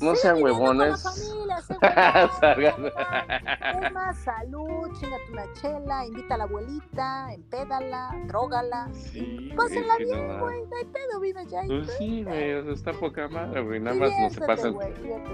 [0.02, 1.04] no que sean huevones.
[1.04, 1.58] familia.
[3.86, 8.90] Es más, salud, chingate una chela, invita a la abuelita, empédala, drógala.
[8.94, 10.40] Sí, Pásenla va.
[10.40, 11.64] Güey, no hay pedo, vive ya.
[11.66, 13.80] y Pues sí, güey, o sea, está poca madre, güey.
[13.80, 14.76] Nada más no se pasen,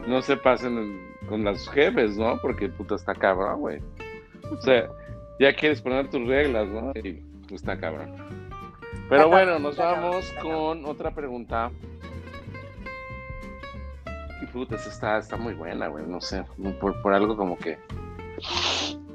[0.07, 2.37] no se pasen en- con las jefes, ¿no?
[2.41, 3.79] Porque puta está cabrón, güey.
[4.51, 4.89] O sea,
[5.39, 6.91] ya quieres poner tus reglas, ¿no?
[6.95, 7.13] Y
[7.47, 8.40] pues, está cabrón.
[9.11, 11.69] Pero bueno, nos vamos con otra pregunta.
[14.41, 16.05] Y puta, esa está, está muy buena, güey.
[16.07, 16.45] No sé,
[16.79, 17.77] por, por algo como que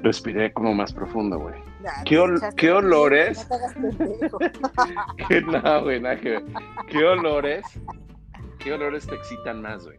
[0.03, 1.55] respiré como más profundo, güey.
[1.81, 3.47] Nah, ¿Qué ol- qué olores?
[5.47, 6.43] No güey, nada que ver.
[6.89, 7.65] ¿Qué olores?
[8.59, 9.97] ¿Qué olores te excitan más, güey?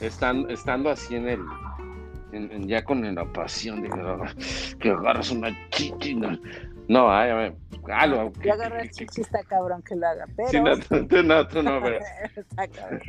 [0.00, 1.40] Están, estando así en el.
[2.30, 3.90] en- en- ya con la pasión de
[4.78, 6.14] que agarras una chichi.
[6.92, 7.56] No, ay, ay,
[7.92, 8.32] algo.
[8.44, 10.48] Ya agarrar chichi está cabrón que lo haga, pero.
[10.50, 11.98] Sí, no, tú, tú no, tú no, pero.
[12.36, 13.00] está cabrón.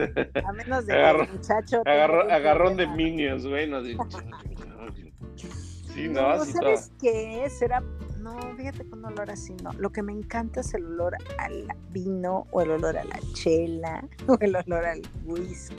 [0.46, 1.82] A menos de Agarro- que el muchacho.
[1.86, 3.70] Agarró, agarrón de minions, güey.
[3.70, 3.98] No, sí,
[5.94, 6.46] sí, no, No, todo.
[6.46, 7.48] ¿sabes qué?
[7.50, 7.84] Será.
[8.20, 9.74] No, fíjate con olor así, no.
[9.74, 14.02] Lo que me encanta es el olor al vino, o el olor a la chela,
[14.28, 15.76] o el olor al whisky.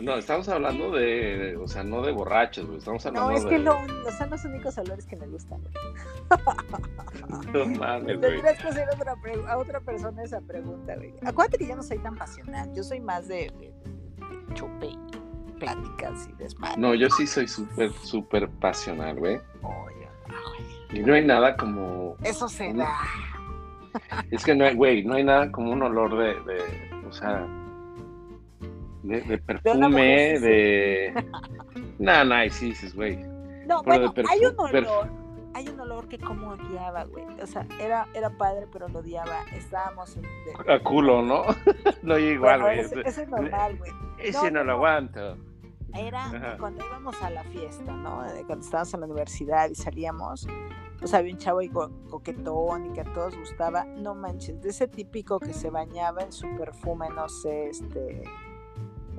[0.00, 1.04] No, estamos hablando de,
[1.38, 2.78] de- o sea, no de borrachos, güey.
[2.78, 3.50] Estamos hablando No, es de.
[3.50, 5.60] que no, no son los únicos olores que me gustan.
[5.60, 5.74] güey.
[7.52, 8.20] No mames, güey.
[8.20, 11.14] Tendrías que hacer otra pre- a otra persona esa pregunta, güey.
[11.24, 12.72] Acuérdate que yo no soy tan pasional.
[12.74, 14.98] Yo soy más de, de, de- de chupe y
[15.58, 16.80] pláticas y desmadre.
[16.80, 19.36] No, yo sí soy súper, súper pasional, güey.
[19.62, 20.08] Oye,
[20.92, 22.16] Y no hay nada como.
[22.24, 22.96] eso se da.
[24.30, 26.34] Es que no hay, güey, no hay nada como un olor de.
[26.52, 27.46] de o sea.
[29.02, 31.24] De, de perfume, de.
[31.98, 33.16] Nah, nah, sí dices, güey.
[33.66, 35.22] No, Pero bueno, hay un olor.
[35.54, 37.26] Hay un olor que como odiaba, güey.
[37.42, 39.40] O sea, era, era padre, pero lo odiaba.
[39.54, 40.24] Estábamos en...
[40.68, 41.42] A culo, ¿no?
[42.02, 42.78] no igual, Bueno, güey.
[42.80, 43.90] ese, ese es normal, güey.
[44.18, 45.36] Ese no, no, lo aguanto.
[45.94, 46.56] Era Ajá.
[46.58, 48.24] cuando íbamos a la fiesta, ¿no?
[48.46, 50.46] Cuando estábamos en la universidad y salíamos,
[50.98, 53.84] pues había un chavo ahí co- coquetón y que a todos gustaba.
[53.84, 58.22] No manches, de ese típico que se bañaba en su perfume, no sé, este.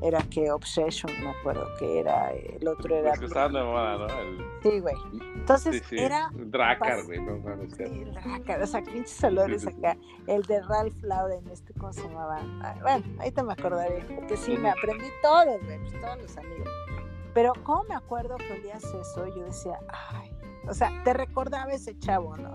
[0.03, 2.31] Era que Obsession, me acuerdo que era.
[2.33, 3.11] El otro era.
[3.11, 4.07] Los que estaban de moda, ¿no?
[4.19, 4.95] El, Sí, güey.
[5.35, 6.03] Entonces sí, sí.
[6.03, 6.29] era.
[6.33, 7.21] Dracar, güey.
[7.21, 9.95] No, mames, que- Sí, la- o sea, pinches olores acá.
[10.27, 12.39] El de Ralph Lauren, este, ¿cómo se llamaba?
[12.61, 16.67] Ah, bueno, ahorita me acordaré, porque sí, me aprendí todos, güey, pues, todos los amigos.
[17.33, 19.25] Pero, ¿cómo me acuerdo que olías eso?
[19.35, 20.31] Yo decía, ay,
[20.67, 22.53] o sea, te recordaba ese chavo, ¿no?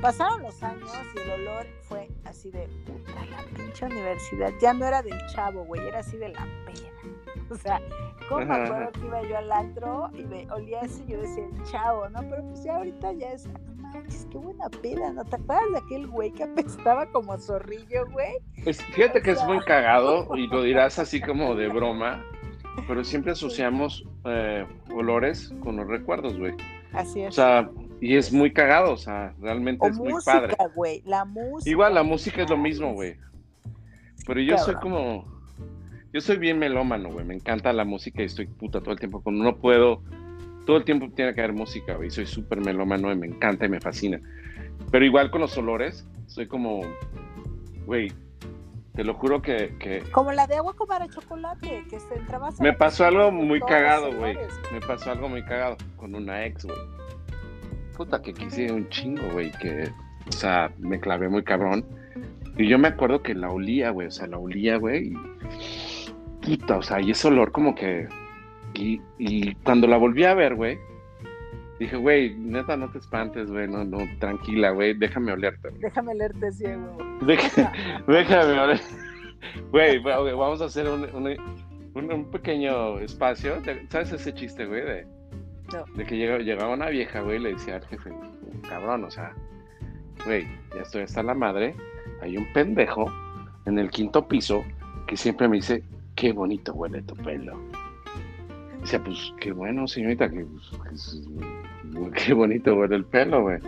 [0.00, 4.52] Pasaron los años y el olor fue así de puta, la pinche universidad.
[4.60, 6.88] Ya no era del chavo, güey, era así de la pera.
[7.50, 7.80] O sea,
[8.28, 11.62] ¿cómo me acuerdo que iba yo al antro y me olía y yo decía, el
[11.64, 12.20] chavo, ¿no?
[12.28, 15.24] Pero pues ya ahorita ya es, manches, qué buena peda, ¿no?
[15.24, 18.34] ¿Te acuerdas de aquel güey que apestaba como zorrillo, güey?
[18.64, 22.22] Pues fíjate que es muy cagado y lo dirás así como de broma,
[22.86, 26.52] pero siempre asociamos eh, olores con los recuerdos, güey.
[26.92, 27.34] Así O es.
[27.34, 27.70] sea,
[28.00, 30.54] y es muy cagado, o sea, realmente o es muy padre.
[30.74, 31.70] güey, la música.
[31.70, 33.16] Igual la música es lo mismo, güey.
[34.26, 35.26] Pero yo soy como.
[36.12, 37.24] Yo soy bien melómano, güey.
[37.24, 39.38] Me encanta la música y estoy puta todo el tiempo con.
[39.38, 40.02] No puedo.
[40.66, 42.10] Todo el tiempo tiene que haber música, güey.
[42.10, 44.20] Soy súper melómano y me encanta y me fascina.
[44.90, 46.82] Pero igual con los olores, soy como.
[47.86, 48.12] güey,
[48.94, 50.02] te lo juro que, que...
[50.10, 52.50] Como la de agua con para chocolate, que se entraba...
[52.58, 54.36] Me pasó algo muy cagado, güey.
[54.72, 56.76] Me pasó algo muy cagado con una ex, güey.
[57.98, 59.90] Puta, que quise un chingo, güey, que,
[60.28, 61.84] o sea, me clavé muy cabrón.
[62.56, 66.56] Y yo me acuerdo que la olía, güey, o sea, la olía, güey, y...
[66.56, 68.08] Puta, o sea, y ese olor como que...
[68.74, 70.78] Y, y cuando la volví a ver, güey,
[71.80, 75.70] dije, güey, neta, no te espantes, güey, no, no, tranquila, güey, déjame olerte.
[75.80, 76.96] Déjame olerte, ciego.
[78.06, 78.80] déjame oler.
[79.72, 83.60] Güey, vamos a hacer un, un, un, pequeño espacio.
[83.88, 84.84] ¿Sabes ese chiste, güey?
[84.84, 85.17] De,
[85.94, 88.10] de que llegaba, una vieja, güey, y le decía al jefe,
[88.68, 89.34] cabrón, o sea,
[90.24, 91.74] güey, ya estoy hasta la madre,
[92.22, 93.12] hay un pendejo
[93.66, 94.64] en el quinto piso
[95.06, 95.82] que siempre me dice,
[96.14, 97.60] qué bonito huele tu pelo.
[98.80, 100.46] Dice, pues qué bueno, señorita, que,
[100.78, 101.20] pues,
[102.14, 103.58] qué bonito huele el pelo, güey.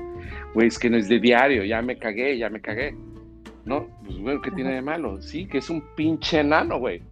[0.55, 2.94] Güey, es que no es de diario, ya me cagué, ya me cagué.
[3.64, 5.20] No, pues bueno, ¿qué tiene de malo?
[5.20, 7.03] Sí, que es un pinche enano, güey.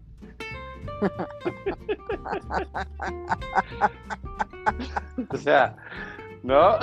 [5.29, 5.77] o sea,
[6.43, 6.79] ¿no?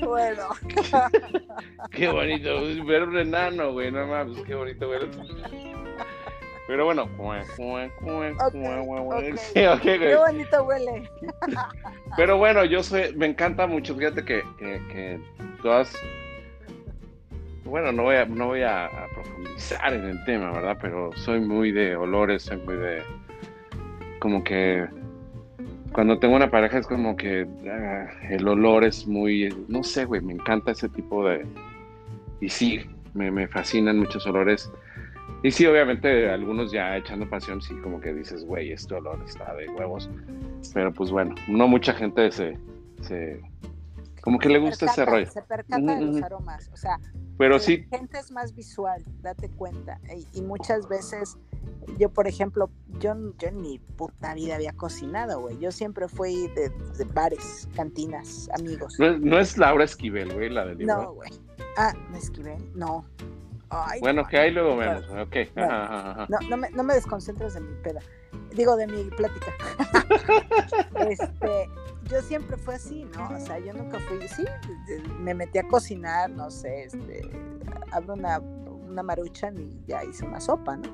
[0.00, 0.48] Bueno.
[1.90, 5.08] qué bonito, ver un enano, güey, no mames, qué bonito ver.
[6.66, 7.08] Pero bueno,
[9.82, 11.10] qué bonito huele.
[12.16, 15.20] Pero bueno, yo soy, me encanta mucho, fíjate que, que, que
[15.62, 15.94] todas
[17.68, 20.78] bueno, no voy, a, no voy a, profundizar en el tema, ¿verdad?
[20.80, 23.02] Pero soy muy de olores, soy muy de...
[24.20, 24.86] Como que
[25.92, 29.48] cuando tengo una pareja es como que ah, el olor es muy...
[29.68, 31.46] No sé, güey, me encanta ese tipo de...
[32.40, 32.80] Y sí,
[33.14, 34.70] me, me fascinan muchos olores.
[35.42, 39.54] Y sí, obviamente, algunos ya echando pasión, sí, como que dices, güey, este olor está
[39.54, 40.10] de huevos.
[40.74, 42.58] Pero pues bueno, no mucha gente se,
[43.02, 43.40] se
[44.28, 45.30] como que le gusta ese rollo.
[45.30, 47.00] Se percata de los aromas, o sea,
[47.38, 47.86] pero sí.
[47.90, 49.98] La gente es más visual, date cuenta.
[50.34, 51.38] Y, muchas veces,
[51.96, 52.68] yo por ejemplo,
[52.98, 55.58] yo, yo en mi puta vida había cocinado, güey.
[55.60, 56.70] Yo siempre fui de,
[57.14, 58.98] bares, cantinas, amigos.
[58.98, 61.02] No, es Laura Esquivel, güey, la del libro.
[61.02, 61.30] No, güey.
[61.78, 63.06] Ah, ¿no Esquivel, no.
[64.02, 65.04] bueno, que ahí luego vemos.
[65.08, 65.36] ok.
[66.28, 68.00] No, no, me, no me desconcentres de mi peda.
[68.54, 69.52] Digo, de mi plática.
[71.08, 71.68] este,
[72.04, 73.28] yo siempre fui así, ¿no?
[73.36, 74.44] O sea, yo nunca fui, sí,
[75.20, 77.28] me metí a cocinar, no sé, este,
[77.92, 80.88] abro una, una maruchan y ya hice una sopa, ¿no?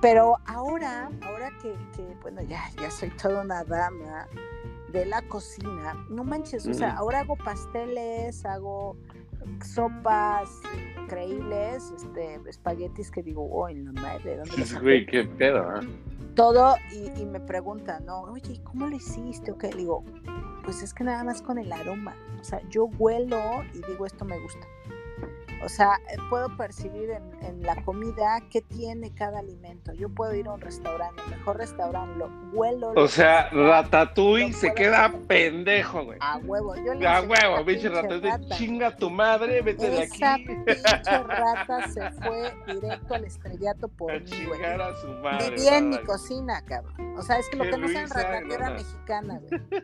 [0.00, 4.28] Pero ahora, ahora que, que, bueno, ya, ya soy toda una dama
[4.92, 8.96] de la cocina, no manches, o sea, ahora hago pasteles, hago
[9.64, 10.50] sopas
[11.02, 15.88] increíbles, este, espaguetis que digo, oh, en la madre, ¿dónde los Güey, qué pedo, ¿eh?
[16.34, 18.22] Todo y, me preguntan, ¿no?
[18.22, 19.52] Oye, ¿cómo lo hiciste?
[19.52, 19.68] O qué?
[19.68, 20.04] digo,
[20.64, 22.14] pues es que nada más con el aroma.
[22.40, 24.66] O sea, yo huelo y digo, esto me gusta.
[25.64, 27.10] O sea, eh, puedo percibir
[27.40, 29.92] en, la comida qué tiene cada alimento.
[29.92, 32.92] Yo puedo ir a un restaurante, el mejor restaurante, lo huelo.
[32.96, 36.18] O sea, Ratatouille se queda pendejo, güey.
[36.20, 40.16] A huevo, yo le A huevo, pinche Ratatouille, chinga tu madre, vete de aquí.
[40.16, 40.74] Esa pinche
[41.28, 44.64] rata se fue directo al estrellato por mí, güey.
[44.64, 45.50] a su madre.
[45.50, 47.16] Vivía en mi cocina, cabrón.
[47.16, 49.62] O sea, es que lo que no sea en ratatera mexicana, güey.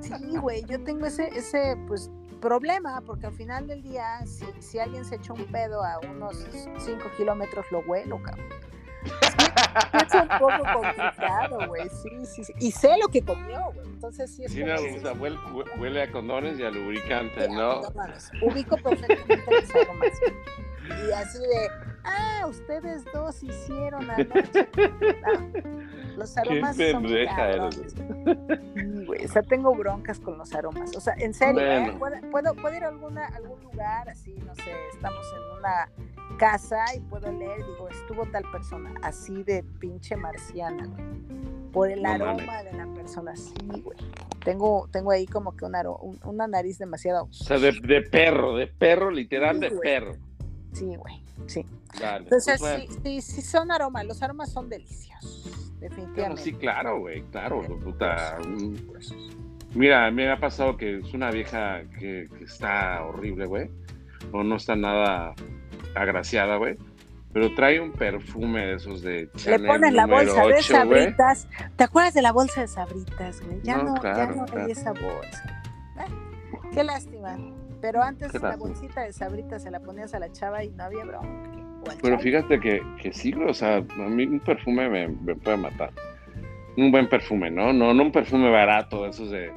[0.00, 2.10] Sí, güey, yo tengo ese, ese, pues,
[2.42, 6.36] problema, porque al final del día, si, si alguien se echa un pedo a unos
[6.78, 8.46] 5 kilómetros, lo huelo, cabrón.
[9.04, 11.88] Es, un poco complicado, güey.
[11.88, 12.52] Sí, sí, sí.
[12.58, 13.86] Y sé lo que comió, güey.
[13.86, 14.52] Entonces sí es.
[14.52, 14.74] Sí, no,
[15.78, 17.80] huele, a condones y a lubricante, ¿no?
[18.42, 20.20] Ubico perfectamente los aromas.
[20.88, 21.68] Y así de,
[22.04, 24.68] ah, ustedes dos hicieron anoche.
[26.16, 27.94] los aromas Qué son cabrones.
[29.06, 30.96] güey, o sea, tengo broncas con los aromas.
[30.96, 31.96] O sea, en serio, ¿eh?
[32.30, 35.90] ¿Puedo, ¿Puedo, ir a alguna, algún lugar así, no sé, estamos en una
[36.38, 40.88] casa y puedo leer, digo, estuvo tal persona, así de pinche marciana,
[41.72, 43.98] Por el aroma de la persona, sí, güey.
[44.44, 45.82] Tengo, tengo ahí como que una,
[46.24, 47.24] una nariz demasiado.
[47.24, 50.14] O sea, de, de perro, de perro, literal de perro.
[50.72, 51.64] Sí, güey, sí.
[52.00, 56.42] Entonces, pues sí, sí, sí, son aromas, los aromas son deliciosos, definitivamente.
[56.42, 58.38] sí, claro, güey, claro, puta.
[58.86, 59.14] Pues,
[59.74, 63.70] mira, me ha pasado que es una vieja que, está horrible, güey,
[64.32, 65.34] o no está nada
[65.94, 66.76] agraciada, güey.
[67.32, 71.48] Pero trae un perfume de esos de Chanel Le ponen la bolsa de sabritas.
[71.76, 73.58] ¿Te acuerdas de la bolsa de sabritas, güey?
[73.62, 75.62] Ya no, ya no hay esa bolsa.
[76.74, 77.38] Qué lástima.
[77.80, 81.04] Pero antes la bolsita de sabritas se la ponías a la chava y no había
[81.04, 81.61] bronca.
[82.00, 85.90] Pero fíjate que, que sí, o sea, a mí un perfume me, puede matar.
[86.76, 87.72] Un buen perfume, ¿no?
[87.72, 89.52] No, no un perfume barato, esos de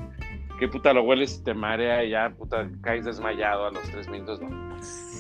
[0.60, 4.08] que puta lo hueles y te marea y ya puta caes desmayado a los tres
[4.10, 4.50] minutos, ¿no?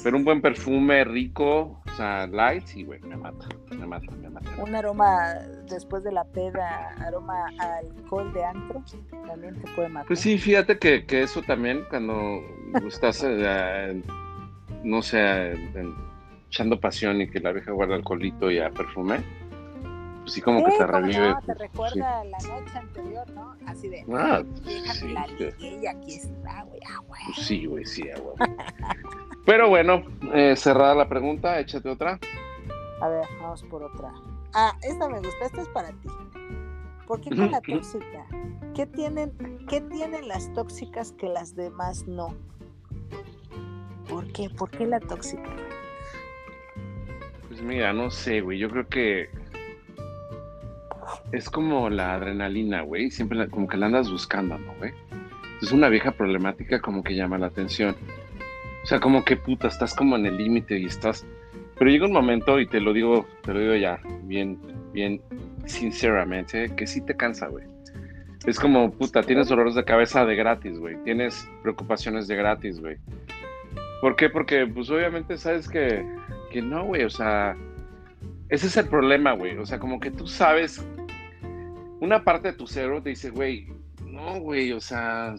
[0.03, 4.29] Pero un buen perfume rico, o sea, light, sí, güey, me mata, me mata, me
[4.29, 4.49] mata.
[4.57, 5.33] Un aroma
[5.67, 8.83] después de la peda, aroma a alcohol de antro,
[9.25, 10.07] también te puede matar.
[10.07, 12.39] Pues sí, fíjate que, que eso también, cuando
[12.87, 14.01] estás, eh,
[14.83, 16.14] no sé, en-
[16.55, 19.19] echando pasión y que la vieja guarda alcoholito y a perfume,
[20.21, 21.29] pues sí como que Sí, te cómo revive.
[21.29, 23.55] no, te pues, recuerda la noche anterior, ¿no?
[23.67, 25.79] Así de, Ah, déjame sí, la sí.
[25.81, 27.21] y aquí está, güey, ah, güey.
[27.25, 28.35] Pues sí, güey, sí, a huevo.
[29.45, 30.03] Pero bueno,
[30.33, 32.17] eh, cerrada la pregunta, échate otra.
[33.01, 34.13] A ver, vamos por otra.
[34.53, 36.07] Ah, esta me gusta, esta es para ti.
[37.05, 38.25] ¿Por qué con la tóxica?
[38.73, 39.33] ¿Qué tienen,
[39.67, 42.33] ¿Qué tienen las tóxicas que las demás no?
[44.09, 44.49] ¿Por qué?
[44.49, 45.43] ¿Por qué la tóxica?
[47.55, 49.29] Pues mira, no sé, güey, yo creo que
[51.31, 54.91] es como la adrenalina, güey, siempre como que la andas buscando, ¿no, güey?
[55.61, 57.95] Es una vieja problemática como que llama la atención.
[58.83, 61.25] O sea, como que puta, estás como en el límite y estás...
[61.79, 64.59] Pero llega un momento, y te lo digo, te lo digo ya, bien,
[64.91, 65.21] bien
[65.65, 67.63] sinceramente, que sí te cansa, güey.
[68.45, 71.01] Es como, puta, tienes dolores de cabeza de gratis, güey.
[71.05, 72.97] Tienes preocupaciones de gratis, güey.
[74.01, 74.29] ¿Por qué?
[74.29, 76.05] Porque, pues, obviamente sabes que,
[76.55, 77.03] que no, güey.
[77.03, 77.57] O sea,
[78.47, 79.57] ese es el problema, güey.
[79.57, 80.81] O sea, como que tú sabes,
[81.99, 83.67] una parte de tu cerebro te dice, güey,
[84.05, 85.35] no, güey, o sea,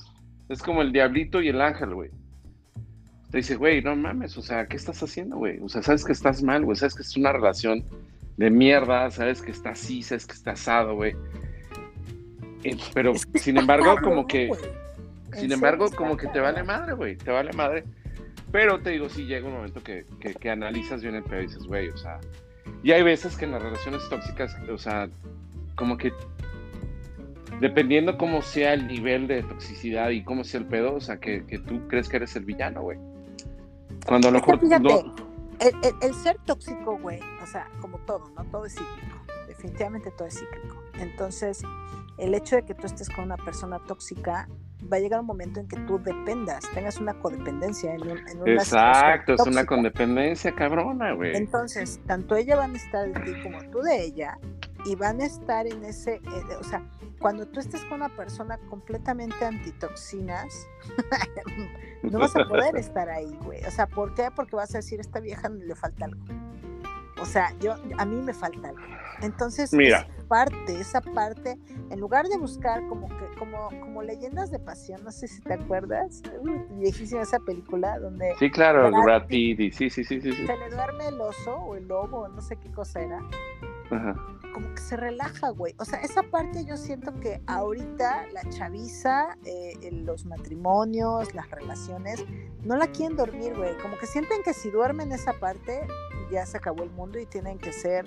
[0.51, 2.11] es como el diablito y el ángel, güey.
[3.31, 5.59] Te dice, güey, no mames, o sea, ¿qué estás haciendo, güey?
[5.61, 7.83] O sea, sabes que estás mal, güey, sabes que es una relación
[8.37, 11.17] de mierda, sabes que está así, sabes que está asado, güey.
[12.63, 14.51] Eh, Pero, sin embargo, como que...
[15.33, 17.85] Sin embargo, como que te vale madre, güey, te vale madre.
[18.53, 21.47] Pero te digo, sí llega un momento que, que, que analizas bien el pedo y
[21.47, 22.21] dices, güey, o sea,
[22.83, 25.09] y hay veces que en las relaciones tóxicas, o sea,
[25.75, 26.13] como que
[27.61, 31.45] dependiendo cómo sea el nivel de toxicidad y cómo sea el pedo, o sea, que,
[31.47, 32.99] que tú crees que eres el villano, güey.
[34.07, 35.15] Cuando a lo mejor fíjate, no-
[35.59, 38.45] El, el- el ser tóxico, güey, o sea, como todo, ¿no?
[38.47, 39.17] Todo es cíclico.
[39.49, 40.83] Definitivamente todo es cíclico.
[40.99, 41.63] Entonces,
[42.19, 44.49] el hecho de que tú estés con una persona tóxica,
[44.93, 48.43] va a llegar un momento en que tú dependas, tengas una codependencia en, un- en
[48.43, 49.67] una Exacto, es una tóxica.
[49.67, 51.37] condependencia cabrona, güey.
[51.37, 54.39] Entonces, tanto ella van a estar de ti como tú de ella,
[54.85, 56.21] y van a estar en ese, eh,
[56.61, 56.81] o sea,
[57.21, 60.69] cuando tú estés con una persona completamente antitoxinas,
[62.03, 63.65] no vas a poder estar ahí, güey.
[63.65, 64.29] O sea, ¿por qué?
[64.35, 66.23] Porque vas a decir, esta vieja le falta algo.
[67.21, 68.83] O sea, yo, a mí me falta algo.
[69.23, 70.01] Entonces, Mira.
[70.01, 71.59] esa parte, esa parte,
[71.91, 75.55] en lugar de buscar como que, como, como leyendas de pasión, no sé si te
[75.55, 80.47] acuerdas, uh, viejísima esa película donde Sí, claro, Brad Pitt, sí, sí, sí, sí, sí.
[80.47, 83.21] se le duerme el oso o el lobo, no sé qué cosa era,
[83.91, 84.15] Ajá.
[84.53, 85.75] como que se relaja, güey.
[85.79, 92.25] O sea, esa parte yo siento que ahorita la chaviza, eh, los matrimonios, las relaciones,
[92.65, 93.79] no la quieren dormir, güey.
[93.79, 95.87] Como que sienten que si duermen esa parte,
[96.31, 98.05] ya se acabó el mundo y tienen que ser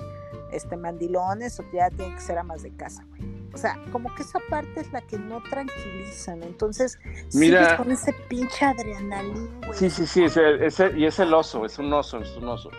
[0.51, 3.39] este mandilones o ya tienen que ser amas de casa, güey.
[3.53, 6.43] O sea, como que esa parte es la que no tranquilizan.
[6.43, 6.99] Entonces,
[7.33, 7.63] Mira.
[7.63, 9.73] sigues con ese pinche adrenalín, güey.
[9.73, 12.69] Sí, sí, sí, ese- y es el oso, es un oso, es un oso.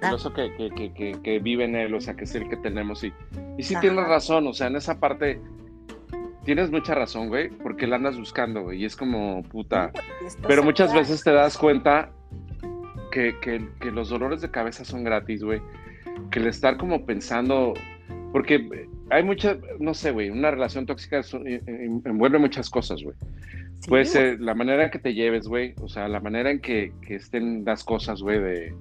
[0.00, 0.14] El Ah.
[0.14, 2.56] oso que, que, que, que, que vive en él, o sea, que es el que
[2.58, 3.02] tenemos.
[3.02, 3.12] Y,
[3.58, 3.80] y sí Ajá.
[3.80, 5.40] tienes razón, o sea, en esa parte
[6.44, 9.90] tienes mucha razón, güey, porque la andas buscando, güey, y es como puta.
[10.46, 12.10] Pero muchas veces te das cuenta
[13.14, 15.62] que, que, que los dolores de cabeza son gratis, güey.
[16.32, 17.74] Que el estar como pensando,
[18.32, 21.20] porque hay muchas, no sé, güey, una relación tóxica
[22.04, 23.16] envuelve muchas cosas, güey.
[23.78, 25.74] Sí, Puede ser la manera en que te lleves, güey.
[25.80, 28.74] O sea, la manera en que, que estén las cosas, güey, de...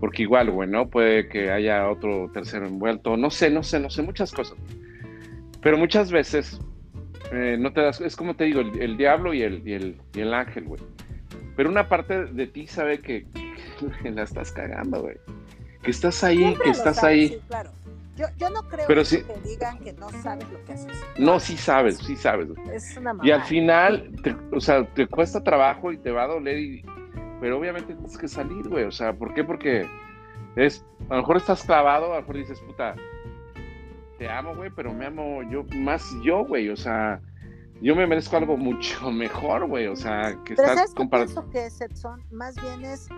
[0.00, 0.88] Porque igual, güey, ¿no?
[0.88, 3.16] Puede que haya otro tercero envuelto.
[3.16, 4.56] No sé, no sé, no sé, muchas cosas.
[5.62, 6.60] Pero muchas veces
[7.32, 8.00] eh, no te das...
[8.00, 10.80] Es como te digo, el, el diablo y el, y, el, y el ángel, güey.
[11.56, 13.26] Pero una parte de ti sabe que
[14.04, 15.16] la estás cagando, güey.
[15.82, 17.28] Que estás ahí, Siempre que estás sabes, ahí.
[17.28, 17.70] sí, claro.
[18.16, 20.92] Yo, yo no creo Pero que te digan que no sabes lo que haces.
[21.18, 22.48] No, sí sabes, sí sabes.
[22.70, 26.26] Es una Y al final, te- o sea, te cuesta trabajo y te va a
[26.26, 26.84] doler, y-
[27.40, 28.84] pero obviamente tienes que salir, güey.
[28.84, 29.42] O sea, ¿por qué?
[29.42, 29.88] Porque
[30.56, 32.94] es, a lo mejor estás clavado, a lo mejor dices, puta,
[34.18, 36.68] te amo, güey, pero me amo yo, más yo, güey.
[36.68, 37.20] O sea,
[37.80, 39.86] yo me merezco algo mucho mejor, güey.
[39.86, 41.32] O sea, que Pero estás ¿sabes qué comparando.
[41.32, 42.22] pienso que es, Edson?
[42.30, 43.08] Más bien es,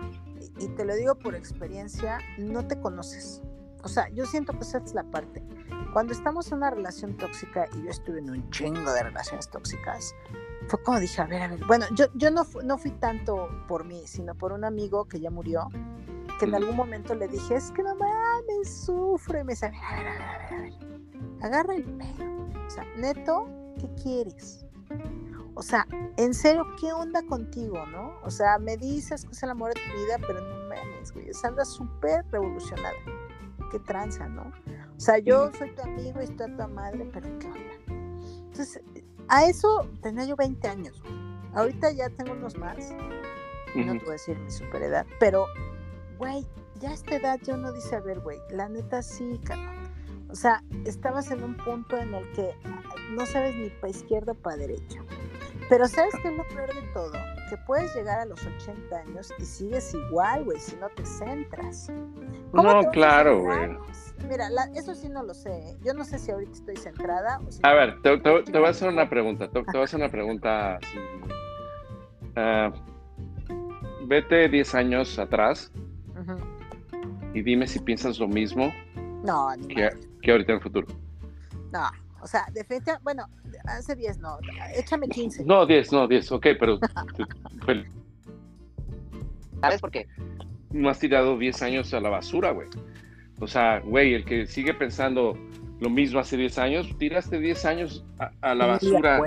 [0.59, 3.41] y te lo digo por experiencia, no te conoces.
[3.83, 5.43] O sea, yo siento que esa es la parte.
[5.91, 10.15] Cuando estamos en una relación tóxica, y yo estuve en un chingo de relaciones tóxicas,
[10.67, 11.65] fue como dije, a ver, a ver.
[11.65, 15.29] Bueno, yo, yo no, no fui tanto por mí, sino por un amigo que ya
[15.29, 15.67] murió,
[16.39, 19.41] que en algún momento le dije, es que no mames, sufre.
[19.41, 21.43] Y me dice, a ver, a ver, a ver, a ver, a ver.
[21.43, 22.65] Agarra el pelo.
[22.65, 23.45] O sea, neto,
[23.79, 24.62] ¿qué quieres?
[25.55, 25.87] O sea,
[26.17, 28.13] en serio, ¿qué onda contigo, no?
[28.23, 31.29] O sea, me dices que es el amor de tu vida, pero no mames, güey.
[31.29, 32.95] O sea, andas súper revolucionada.
[33.71, 34.51] Qué tranza, ¿no?
[34.95, 37.93] O sea, yo soy tu amigo y estoy a tu madre, pero ¿qué onda?
[38.45, 38.81] Entonces,
[39.27, 41.13] a eso tenía yo 20 años, güey.
[41.53, 42.91] Ahorita ya tengo unos más.
[43.75, 45.47] No te voy a decir mi super edad, pero,
[46.17, 46.47] güey,
[46.79, 49.91] ya a esta edad yo no dice, a ver, güey, la neta sí, cabrón.
[50.29, 52.55] O sea, estabas en un punto en el que
[53.11, 54.99] no sabes ni para izquierda o para derecha.
[55.69, 57.11] Pero ¿sabes qué es lo peor de todo?
[57.49, 61.89] Que puedes llegar a los 80 años y sigues igual, güey, si no te centras.
[62.53, 63.77] No, claro, güey.
[64.29, 65.51] Mira, eso sí no lo sé.
[65.51, 65.77] ¿eh?
[65.83, 67.39] Yo no sé si ahorita estoy centrada.
[67.47, 69.49] O si a ver, te, voy a hacer una pregunta.
[69.49, 70.79] Te, voy a hacer una pregunta.
[72.35, 72.71] Ah,
[74.05, 75.71] vete 10 años atrás
[77.33, 78.71] y dime si piensas lo mismo
[79.23, 79.89] no, que,
[80.21, 80.87] que ahorita en el futuro.
[81.71, 81.89] No,
[82.23, 83.27] o sea, definitivamente, bueno,
[83.65, 84.37] hace 10 no,
[84.75, 85.43] échame 15.
[85.43, 86.79] No, 10, no, 10, ok, pero...
[89.61, 90.07] ¿Sabes por qué?
[90.71, 92.69] No has tirado 10 años a la basura, güey.
[93.39, 95.37] O sea, güey, el que sigue pensando
[95.81, 98.05] lo mismo hace 10 años, tiraste 10 años
[98.41, 99.21] a, la basura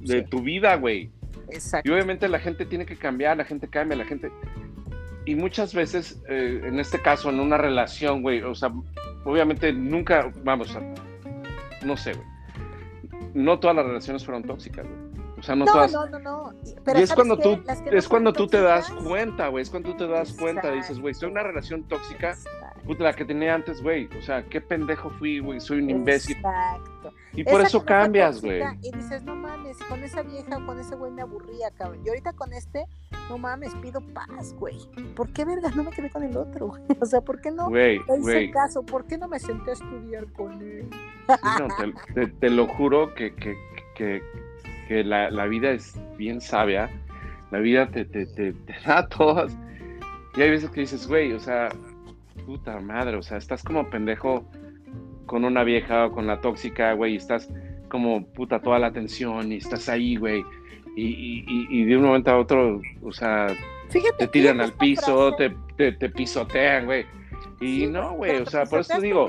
[0.00, 1.10] de, tu vida, güey.
[1.50, 1.88] Exacto.
[1.88, 4.32] Y obviamente la gente tiene que cambiar, la gente cambia, la gente...
[5.26, 8.72] Y muchas veces, eh, en este caso, en una relación, güey, o sea,
[9.26, 10.80] obviamente nunca, vamos, a,
[11.84, 12.37] no sé, güey
[13.34, 15.18] no todas las relaciones fueron tóxicas, güey.
[15.38, 15.92] O sea, no, todas.
[15.92, 16.52] No, no, no.
[16.96, 17.62] y es cuando tú,
[17.92, 19.62] es cuando tú te das cuenta, güey.
[19.62, 22.36] Es cuando tú te das cuenta, dices, güey, estoy en una relación tóxica,
[22.78, 24.08] puta, la que tenía antes, güey.
[24.18, 25.60] O sea, qué pendejo fui, güey.
[25.60, 26.36] Soy un imbécil.
[26.36, 27.12] Exacto.
[27.34, 28.62] Y por eso cambias, güey.
[28.82, 32.00] Y dices, no mames, con esa vieja, con ese güey me aburría, cabrón.
[32.04, 32.86] Y ahorita con este,
[33.28, 34.78] no mames, pido paz, güey.
[35.14, 36.82] ¿Por qué, verga, no me quedé con el otro, güey?
[37.00, 38.82] O sea, ¿por qué no güey, hice caso?
[38.82, 40.88] ¿Por qué no me senté a estudiar con él?
[42.40, 43.56] te, lo juro que, que,
[43.94, 44.22] que,
[44.88, 46.90] que la, la, vida es bien sabia.
[47.50, 48.54] La vida te, te, te,
[48.86, 49.56] da todas.
[50.36, 51.68] Y hay veces que dices, güey, o sea,
[52.48, 54.42] puta madre, o sea, estás como pendejo
[55.26, 57.50] con una vieja o con la tóxica, güey, y estás
[57.90, 60.42] como puta toda la atención y estás ahí, güey.
[60.96, 63.48] Y, y, y, de un momento a otro, o sea,
[64.18, 67.04] te tiran al piso, te, te, pisotean, güey.
[67.60, 69.28] Y no, güey, o sea, por eso digo,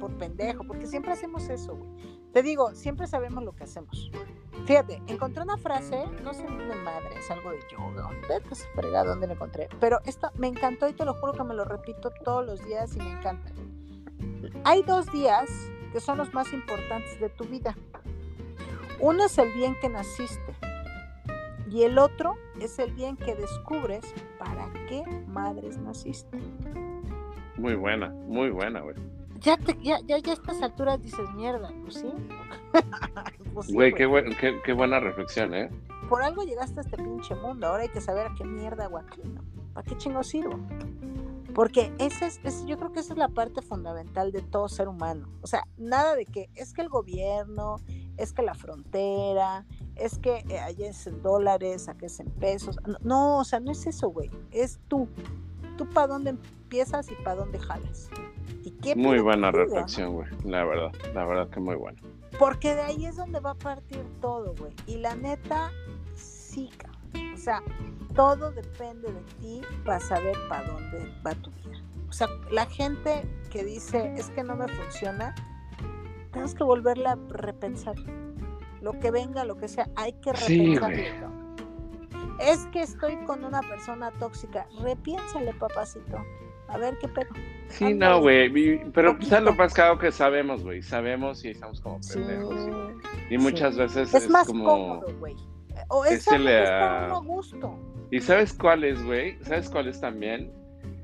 [0.00, 1.90] por pendejo, porque siempre hacemos eso, güey.
[2.32, 4.10] Te digo, siempre sabemos lo que hacemos.
[4.66, 9.04] Fíjate, encontré una frase, no sé de madre, es algo de yoga, vete se frega
[9.04, 12.10] dónde la encontré, pero esto me encantó y te lo juro que me lo repito
[12.24, 13.52] todos los días y me encanta.
[14.64, 15.50] Hay dos días
[15.92, 17.76] que son los más importantes de tu vida.
[19.00, 20.54] Uno es el día en que naciste
[21.70, 26.38] y el otro es el día en que descubres para qué madres naciste.
[27.58, 29.13] Muy buena, muy buena, güey
[29.44, 32.12] ya, ya, ya, ya a estas alturas dices, mierda, pues sí.
[33.54, 34.08] pues güey, qué,
[34.40, 35.70] qué, qué, buena reflexión, ¿eh?
[36.08, 38.98] Por algo llegaste a este pinche mundo, ahora hay que saber a qué mierda hago
[38.98, 39.42] aquí, ¿no?
[39.74, 40.58] ¿Para qué chingo sirvo?
[41.54, 45.28] Porque esa es, yo creo que esa es la parte fundamental de todo ser humano.
[45.40, 47.76] O sea, nada de que es que el gobierno,
[48.16, 49.64] es que la frontera,
[49.94, 52.76] es que eh, allá es en dólares, acá es en pesos.
[52.86, 54.30] No, no o sea, no es eso, güey.
[54.50, 55.08] Es tú.
[55.76, 58.10] Tú para dónde empiezas y para dónde jalas
[58.96, 60.28] muy buena reflexión, güey.
[60.44, 62.00] La verdad, la verdad que muy buena.
[62.38, 64.72] Porque de ahí es donde va a partir todo, güey.
[64.86, 65.70] Y la neta,
[66.14, 66.70] sí,
[67.34, 67.62] O sea,
[68.14, 71.80] todo depende de ti para saber para dónde va tu vida.
[72.08, 75.34] O sea, la gente que dice, es que no me funciona,
[76.30, 77.96] tenemos que volverla a repensar.
[78.80, 81.28] Lo que venga, lo que sea, hay que repensarlo.
[82.40, 84.66] es que estoy con una persona tóxica.
[84.80, 86.18] Repiénsale, papacito.
[86.68, 87.30] A ver qué pedo.
[87.74, 88.80] Sí, no, güey.
[88.92, 90.82] Pero quizás lo más claro que sabemos, güey.
[90.82, 92.68] Sabemos y estamos como pendejos.
[93.30, 94.64] y muchas veces es, más como.
[94.64, 95.34] Cómodo, güey.
[95.88, 97.22] O es el, uh...
[97.24, 97.76] gusto.
[98.10, 99.36] ¿Y sabes cuál es, güey?
[99.42, 100.52] ¿Sabes cuál es también?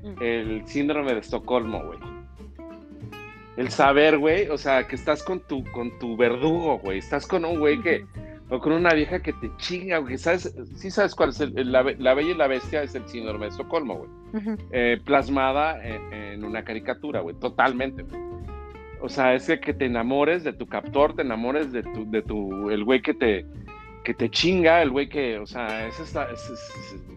[0.01, 0.23] Mm.
[0.23, 1.99] El síndrome de Estocolmo, güey.
[3.57, 6.99] El saber, güey, o sea, que estás con tu, con tu verdugo, güey.
[6.99, 8.05] Estás con un güey que,
[8.51, 10.17] o con una vieja que te chinga, güey.
[10.17, 10.53] ¿Sabes?
[10.75, 13.95] Sí sabes cuál es el, la, Bella y la Bestia es el síndrome de Estocolmo,
[13.95, 14.09] güey.
[14.71, 17.33] Eh, plasmada en, una caricatura, güey.
[17.37, 18.05] Totalmente,
[18.99, 22.69] O sea, es que te enamores de tu captor, te enamores de tu, de tu,
[22.69, 23.45] el güey que te,
[24.03, 26.27] que te chinga, el güey que, o sea, es esta,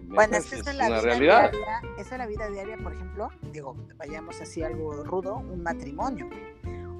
[0.06, 1.50] bueno, es, que es, la vida realidad.
[1.50, 6.30] Diaria, esa es la vida diaria, por ejemplo, digo, vayamos así algo rudo, un matrimonio.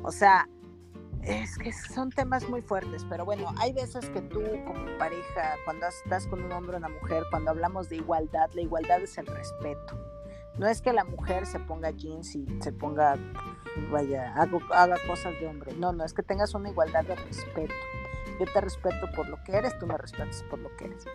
[0.03, 0.49] O sea,
[1.27, 5.87] es que son temas muy fuertes, pero bueno, hay veces que tú como pareja, cuando
[5.87, 9.27] estás con un hombre o una mujer, cuando hablamos de igualdad, la igualdad es el
[9.27, 9.99] respeto.
[10.59, 13.17] No es que la mujer se ponga jeans y se ponga,
[13.91, 15.73] vaya, haga, haga cosas de hombre.
[15.75, 17.75] No, no, es que tengas una igualdad de respeto.
[18.39, 21.07] yo te respeto por lo que eres, tú me respetas por lo que eres.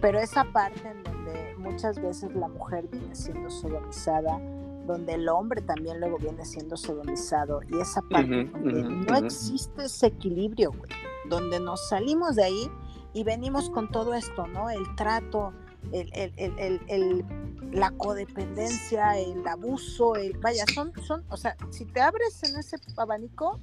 [0.00, 4.38] Pero esa parte en donde muchas veces la mujer viene siendo sodomizada,
[4.86, 10.06] donde el hombre también luego viene siendo sodomizado, y esa parte donde no existe ese
[10.08, 10.90] equilibrio, güey,
[11.28, 12.70] donde nos salimos de ahí
[13.12, 14.70] y venimos con todo esto, ¿no?
[14.70, 15.52] El trato,
[15.92, 17.24] el, el, el,
[17.72, 22.76] la codependencia, el abuso, el vaya, son, son, o sea, si te abres en ese
[22.96, 23.60] abanico,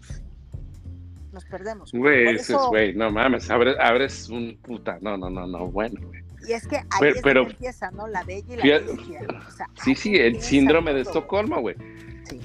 [1.32, 1.92] nos perdemos.
[1.92, 2.38] Güey,
[2.70, 6.23] güey, no mames, abres, abres un puta, no, no, no, no, bueno, güey.
[6.48, 8.08] Y es que ahí es pero, empieza, ¿no?
[8.08, 9.22] La bella y la bestia.
[9.84, 11.76] sí, sí, el síndrome de Estocolmo, güey.
[12.24, 12.40] Sí.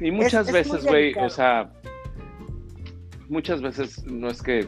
[0.00, 1.70] Y muchas veces, güey, o sea,
[3.28, 4.66] muchas veces no es que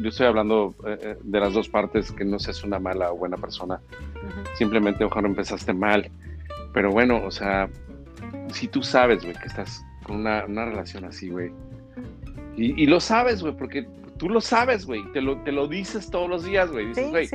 [0.00, 3.16] yo estoy hablando eh, eh, de las dos partes, que no seas una mala o
[3.16, 3.80] buena persona.
[4.54, 6.10] Simplemente, ojalá empezaste mal.
[6.72, 7.68] Pero bueno, o sea,
[8.52, 11.52] si tú sabes, güey, que estás con una, relación así, güey.
[12.56, 15.04] Y, lo sabes, güey, porque tú lo sabes, güey.
[15.12, 16.86] Te lo, te lo dices todos los días, güey.
[16.86, 17.28] Dices, güey,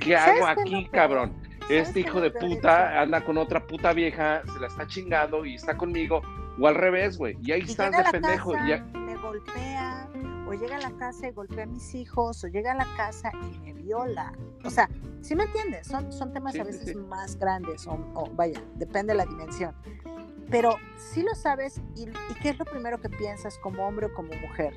[0.00, 1.32] ¿qué hago aquí, cabrón?
[1.68, 5.76] Este hijo de puta anda con otra puta vieja, se la está chingando y está
[5.76, 6.20] conmigo.
[6.58, 7.38] O al revés, güey.
[7.42, 8.54] Y ahí estás de pendejo.
[8.64, 8.78] y ya...
[8.92, 10.08] Me golpea
[10.50, 13.30] o llega a la casa y golpea a mis hijos, o llega a la casa
[13.52, 14.32] y me viola.
[14.64, 14.90] O sea,
[15.20, 15.86] ¿sí me entiendes?
[15.86, 19.72] Son, son temas a veces más grandes, o, vaya, depende de la dimensión.
[20.50, 22.06] Pero sí lo sabes, y,
[22.42, 24.74] ¿qué es lo primero que piensas como hombre o como mujer?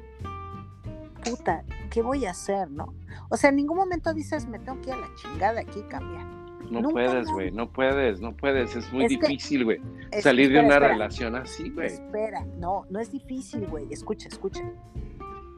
[1.24, 2.94] Puta, ¿qué voy a hacer, no?
[3.30, 5.84] O sea, en ningún momento dices, me tengo que ir a la chingada aquí y
[5.84, 6.26] cambiar.
[6.70, 7.72] No puedes, güey, no.
[7.72, 9.82] puedes, no puedes, es muy difícil, güey,
[10.22, 11.88] salir de una relación así, güey.
[11.88, 14.64] Espera, no, no es difícil, güey, escucha, escucha.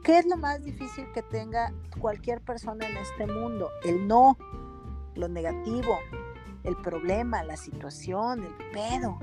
[0.02, 3.70] ¿Qué es lo más difícil que tenga cualquier persona en este mundo?
[3.84, 4.36] El no,
[5.14, 5.98] lo negativo,
[6.64, 9.18] el problema, la situación, el pedo.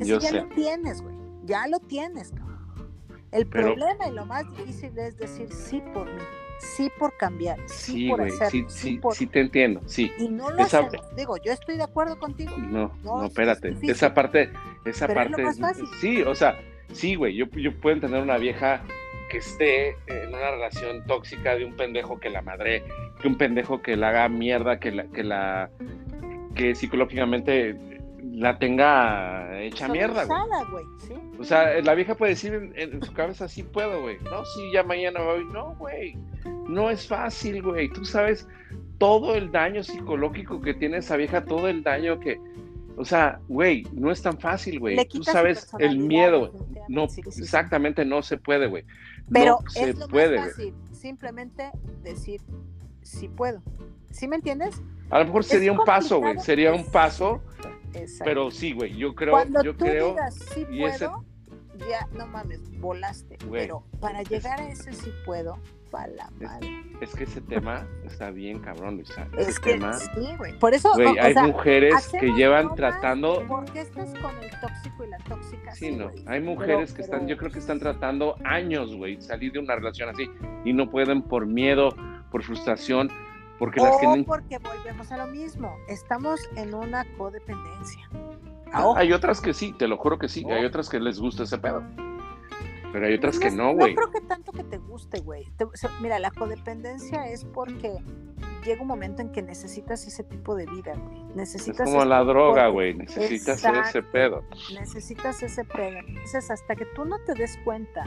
[0.00, 1.14] Eso ya lo tienes, güey.
[1.44, 2.32] Ya lo tienes,
[3.36, 6.22] El problema y lo más difícil es decir sí por mí,
[6.58, 8.50] sí por cambiar, sí, por hacer.
[8.50, 10.10] Sí, sí, sí, te entiendo, sí.
[10.18, 10.92] Y no lo hacemos.
[11.14, 12.56] Digo, yo estoy de acuerdo contigo.
[12.56, 13.74] No, no, espérate.
[13.82, 14.50] esa parte,
[14.84, 15.42] esa parte.
[15.42, 15.86] Es más fácil.
[16.00, 16.58] Sí, o sea,
[16.92, 17.36] sí, güey.
[17.36, 18.82] Yo, yo puedo entender una vieja
[19.30, 22.84] que esté en una relación tóxica de un pendejo que la madre,
[23.20, 25.70] que un pendejo que la haga mierda, que la, que la,
[26.54, 27.76] que psicológicamente
[28.36, 30.26] la tenga hecha mierda,
[30.70, 30.84] güey.
[31.38, 34.18] O sea, la vieja puede decir en, su cabeza, sí puedo, güey.
[34.24, 35.44] No, sí, ya mañana voy.
[35.46, 36.18] No, güey.
[36.68, 37.88] No es fácil, güey.
[37.88, 38.46] Tú sabes
[38.98, 42.38] todo el daño psicológico que tiene esa vieja, todo el daño que,
[42.98, 45.02] o sea, güey, no es tan fácil, güey.
[45.08, 46.52] Tú sabes el miedo.
[46.88, 48.84] No, exactamente no se puede, güey.
[49.32, 51.70] Pero es lo puede, más fácil, simplemente
[52.02, 52.42] decir
[53.00, 53.62] si puedo.
[54.10, 54.82] ¿Sí me entiendes?
[55.08, 56.38] A lo mejor sería un paso, güey.
[56.38, 57.40] Sería un paso.
[58.24, 58.96] Pero sí, güey.
[58.96, 60.10] Yo creo, Cuando yo tú creo.
[60.10, 61.24] Digas, sí puedo,
[61.78, 63.38] ya no mames, volaste.
[63.50, 65.58] pero para llegar a ese sí puedo,
[66.16, 66.30] la
[67.00, 69.26] Es, que ese tema está bien cabrón, Luisa.
[69.38, 70.58] es que sí, güey.
[70.58, 73.44] Por eso, hay mujeres que llevan tratando.
[73.46, 75.72] ¿Por qué estás con el tóxico y la tóxica?
[75.72, 76.10] Sí, no.
[76.26, 80.08] Hay mujeres que están, yo creo que están tratando años, güey, salir de una relación
[80.10, 80.28] así
[80.64, 81.94] y no pueden por miedo,
[82.30, 83.10] por frustración,
[83.58, 85.76] porque las que porque volvemos a lo mismo.
[85.88, 88.08] Estamos en una codependencia.
[88.72, 90.44] Ah, hay otras que sí, te lo juro que sí.
[90.50, 91.82] Hay otras que les gusta ese pedo.
[92.92, 93.94] Pero hay otras que no, güey.
[93.94, 95.46] No creo que tanto que te guste, güey.
[96.00, 97.98] Mira, la codependencia es porque
[98.64, 101.22] llega un momento en que necesitas ese tipo de vida, güey.
[101.34, 102.94] Necesitas es como la droga, güey.
[102.94, 104.44] Necesitas ese pedo.
[104.74, 105.98] Necesitas ese pedo.
[106.06, 108.04] Entonces, hasta que tú no te des cuenta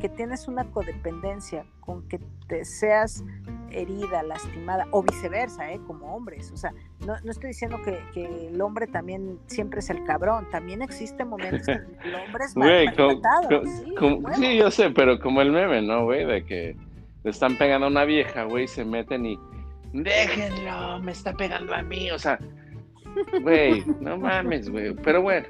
[0.00, 3.24] que tienes una codependencia con que te seas
[3.70, 5.80] herida, lastimada, o viceversa, ¿eh?
[5.86, 6.50] como hombres.
[6.52, 10.48] O sea, no, no estoy diciendo que, que, el hombre también siempre es el cabrón,
[10.50, 13.64] también existen momentos en que el hombre es maltratado.
[13.64, 13.94] sí,
[14.36, 16.24] sí, yo sé, pero como el meme, ¿no, güey?
[16.24, 16.76] De que
[17.24, 19.38] le están pegando a una vieja, güey, se meten y
[19.92, 22.38] déjenlo, me está pegando a mí, o sea,
[23.42, 25.46] güey, no mames, güey, pero bueno.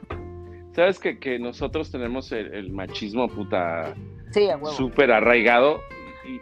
[0.73, 3.95] ¿Sabes que, que nosotros tenemos el, el machismo puta
[4.37, 5.81] Sí, súper arraigado.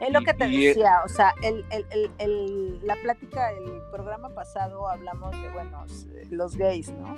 [0.00, 4.88] es lo que te decía, o sea, el, el, el, la plática del programa pasado
[4.88, 5.84] hablamos de, bueno,
[6.30, 7.16] los gays, ¿no?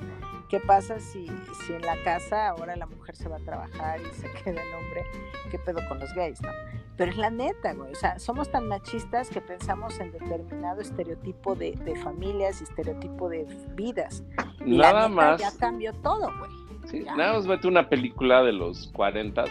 [0.50, 1.28] ¿Qué pasa si,
[1.64, 4.74] si en la casa ahora la mujer se va a trabajar y se queda el
[4.74, 5.06] hombre?
[5.50, 6.50] ¿Qué pedo con los gays, no?
[6.98, 7.92] Pero es la neta, güey.
[7.92, 13.30] O sea, somos tan machistas que pensamos en determinado estereotipo de, de familias y estereotipo
[13.30, 14.22] de vidas.
[14.62, 15.40] Y nada más.
[15.40, 16.50] Ya cambió todo, güey.
[16.84, 19.44] Sí, nada más vete una película de los 40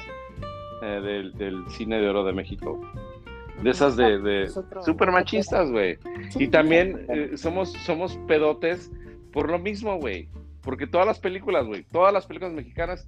[0.86, 2.80] eh, del, cine de oro de México.
[3.62, 4.50] De esas de, de
[4.84, 5.98] super machistas, güey.
[6.36, 8.92] y también eh, somos, somos pedotes
[9.32, 10.30] por lo mismo, güey.
[10.62, 13.08] Porque todas las películas, güey, todas las películas mexicanas,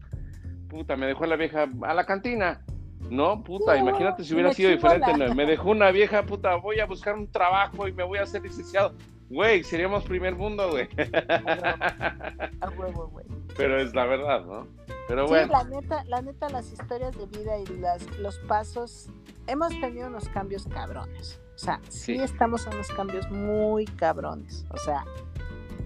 [0.69, 2.61] puta, me dejó la vieja a la cantina.
[3.09, 5.11] No, puta, imagínate si hubiera sido diferente.
[5.35, 8.41] Me dejó una vieja, puta, voy a buscar un trabajo y me voy a hacer
[8.41, 8.95] licenciado.
[9.29, 10.87] Güey, seríamos primer mundo, güey.
[12.61, 13.25] A huevo, güey.
[13.57, 14.67] Pero es la verdad, ¿no?
[15.07, 19.09] Pero Sí, bueno, la neta, la neta, las historias de vida y las, los pasos,
[19.47, 21.39] hemos tenido unos cambios cabrones.
[21.55, 22.21] O sea, sí, Sí.
[22.23, 24.65] estamos en unos cambios muy cabrones.
[24.71, 25.03] O sea,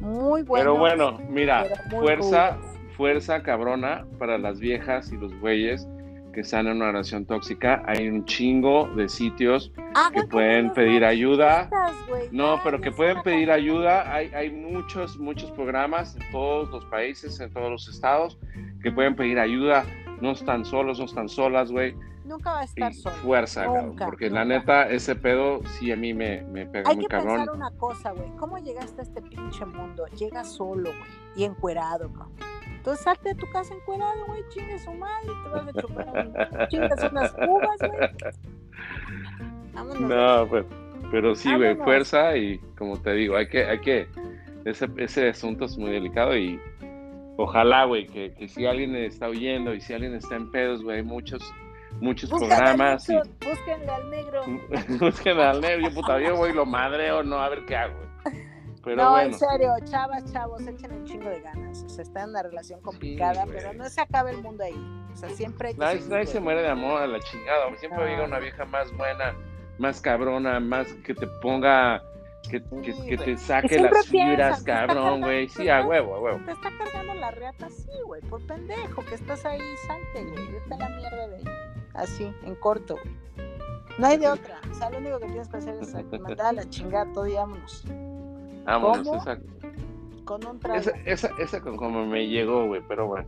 [0.01, 0.65] muy buenos.
[0.65, 2.57] pero bueno, mira, pero fuerza,
[2.97, 5.87] fuerza cabrona para las viejas y los güeyes
[6.31, 7.83] que están en una relación tóxica.
[7.85, 11.69] Hay un chingo de sitios Hagan que pueden pedir ayuda.
[12.31, 14.13] No, pero que pueden pedir ayuda.
[14.13, 18.37] Hay, hay muchos, muchos programas en todos los países, en todos los estados,
[18.81, 19.85] que pueden pedir ayuda.
[20.21, 21.95] No están solos, no están solas, güey.
[22.23, 23.15] Nunca va a estar solo.
[23.17, 23.87] fuerza, cabrón.
[23.87, 24.57] Nunca, Porque la nunca.
[24.59, 27.37] neta, ese pedo sí a mí me, me pega Hay muy que cabrón.
[27.37, 28.29] pensar una cosa, güey.
[28.37, 30.05] ¿Cómo llegaste a este pinche mundo?
[30.17, 31.11] Llegas solo, güey.
[31.35, 32.31] Y encuerado, cabrón.
[32.81, 34.43] Entonces salte de tu casa encuerado, güey.
[34.49, 35.27] Chingue su madre.
[35.43, 38.33] Te vas a chupar chingas unas uvas, güey.
[39.71, 40.01] Vámonos.
[40.01, 40.65] No, pues,
[41.11, 44.07] pero sí, güey, fuerza y como te digo, hay que, hay que,
[44.65, 46.59] ese, ese asunto es muy delicado y
[47.37, 50.97] ojalá, güey, que, que si alguien está oyendo y si alguien está en pedos, güey,
[50.97, 51.53] hay muchos,
[51.99, 54.41] muchos Búscale programas y Búsquenle al negro.
[54.99, 58.10] busquen al negro, yo puta, yo voy lo madreo, no, a ver qué hago, güey.
[58.83, 61.83] Pero no, bueno, en serio, chavas, chavos, echen un chingo de ganas.
[61.83, 65.07] O sea, está en una relación complicada, pero no se acaba el mundo ahí.
[65.13, 68.05] O sea, siempre hay que nadie, se muere de amor a la chingada, siempre No.
[68.07, 69.35] llega una vieja más buena,
[69.77, 72.01] más cabrona, más que te ponga,
[72.49, 76.39] que, que, Sí, te saque las fibras, cabrón, güey, sí, a huevo, a huevo.
[76.45, 80.73] Te está cargando la reata así, güey, por pendejo, que estás ahí, salte, güey, vete
[80.73, 81.43] a la mierda de ahí.
[81.93, 83.15] Así, en corto, güey.
[83.99, 84.59] No hay de otra.
[84.71, 87.33] O sea, lo único que tienes que hacer es mandar a la chingada todo y
[87.33, 87.85] vámonos.
[88.65, 89.21] Vámonos, ¿Cómo?
[89.21, 89.39] esa,
[90.25, 90.79] Con un trago.
[90.79, 93.27] esa, esa, esa con- como me llegó, güey, pero bueno.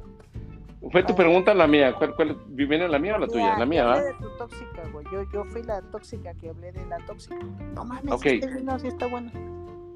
[0.92, 1.16] Fue tu Ah.
[1.16, 3.58] pregunta la mía, ¿cuál, cuál, ¿viene la mía o la tuya?
[3.58, 3.94] La mía, ¿va?
[3.94, 5.06] hablé de tu tóxica, güey.
[5.12, 7.38] Yo, yo fui la tóxica que hablé de la tóxica.
[7.74, 8.26] No mames, Ok.
[8.26, 9.32] este vino sí está bueno.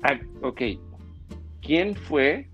[0.03, 0.61] Ah, ok.
[1.61, 2.49] ¿Quién fue?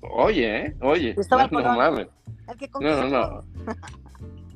[0.00, 0.76] Oye, ¿eh?
[0.80, 2.08] Oye, no, no mames.
[2.58, 3.44] Que No, no, no.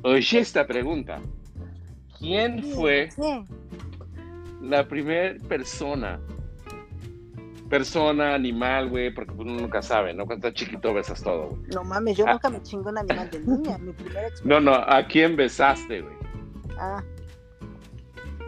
[0.04, 1.20] Oye, esta pregunta.
[2.18, 3.08] ¿Quién fue
[4.62, 6.18] la primera persona?
[7.68, 10.24] Persona, animal, güey, porque uno nunca sabe, ¿no?
[10.26, 11.62] Cuando estás chiquito besas todo, güey.
[11.74, 12.32] No mames, yo Ah.
[12.32, 13.78] nunca me chingo un animal de niña.
[13.78, 14.60] Mi primera No, experiencia.
[14.60, 16.14] no, ¿a quién besaste, güey?
[16.78, 17.02] Ah.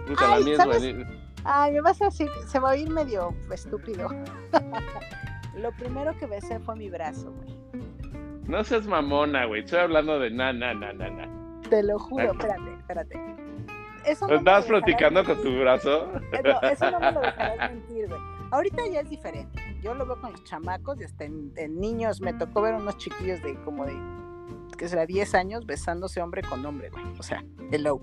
[0.07, 0.79] Puta, la Ay, ¿sabes?
[0.81, 1.11] buenísima.
[1.45, 4.09] Ay, me vas a decir, se va a oír medio estúpido.
[5.57, 7.59] Lo primero que besé fue mi brazo, güey.
[8.47, 9.61] No seas mamona, güey.
[9.63, 11.29] Estoy hablando de na, na, na, na, na.
[11.69, 13.21] Te lo juro, espérate, espérate.
[14.07, 16.13] Eso no me ¿Estabas lo dejarás platicando con tu brazo?
[16.33, 18.21] Eh, No, eso no me lo dejarás mentir, güey.
[18.51, 19.61] Ahorita ya es diferente.
[19.83, 22.97] Yo lo veo con los chamacos y hasta en, en niños me tocó ver unos
[22.99, 23.95] chiquillos de como de,
[24.77, 27.05] que será 10 años besándose hombre con hombre, güey.
[27.19, 28.01] O sea, hello.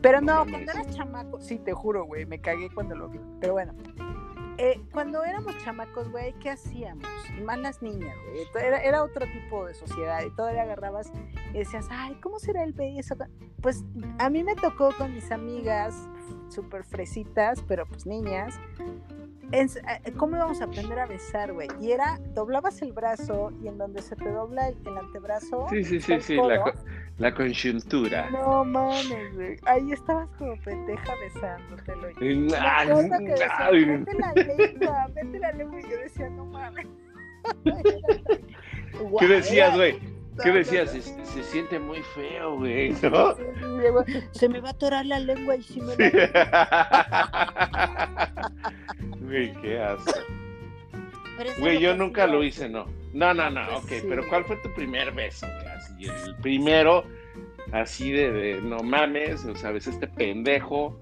[0.00, 3.20] Pero No cuando eras chamaco, sí, te juro, güey, me cagué cuando lo vi.
[3.40, 3.74] Pero bueno,
[4.58, 7.06] eh, cuando éramos chamacos, güey, ¿qué hacíamos?
[7.36, 8.46] Y más las niñas, güey.
[8.64, 11.12] Era, era otro tipo de sociedad y todavía agarrabas
[11.52, 13.16] y decías, ay, ¿cómo será el beso?
[13.60, 13.84] Pues
[14.18, 16.08] a mí me tocó con mis amigas
[16.48, 18.58] súper fresitas, pero pues niñas.
[19.52, 21.68] Ens- eh, ¿Cómo íbamos a aprender a besar, güey?
[21.80, 25.66] Y era, doblabas el brazo y en donde se te dobla el, el antebrazo.
[25.70, 26.74] Sí, sí, sí, sí, la, codo,
[27.18, 28.30] la conjuntura.
[28.30, 29.56] No mames, güey.
[29.66, 32.08] Ahí estabas como pendeja besándotelo.
[32.08, 32.24] Ay, que
[33.28, 35.80] decían, ay, mete la lengua, mete la lengua.
[35.80, 36.86] Y yo decía, no mames.
[39.20, 39.98] ¿Qué decías, güey?
[40.42, 40.94] ¿Qué no, no, decías?
[40.94, 41.00] no.
[41.00, 43.34] Se, se siente muy feo, güey, ¿no?
[44.32, 46.12] Se me va a atorar la lengua y si me la...
[49.26, 50.12] Güey, qué asco.
[51.58, 52.86] Güey, yo nunca lo hice, no.
[53.12, 54.06] No, no, no, Pues ok, sí.
[54.08, 55.46] pero ¿cuál fue tu primer beso?
[55.74, 57.04] Así, el primero,
[57.72, 60.98] así de, de, no mames, o sea, ves este pendejo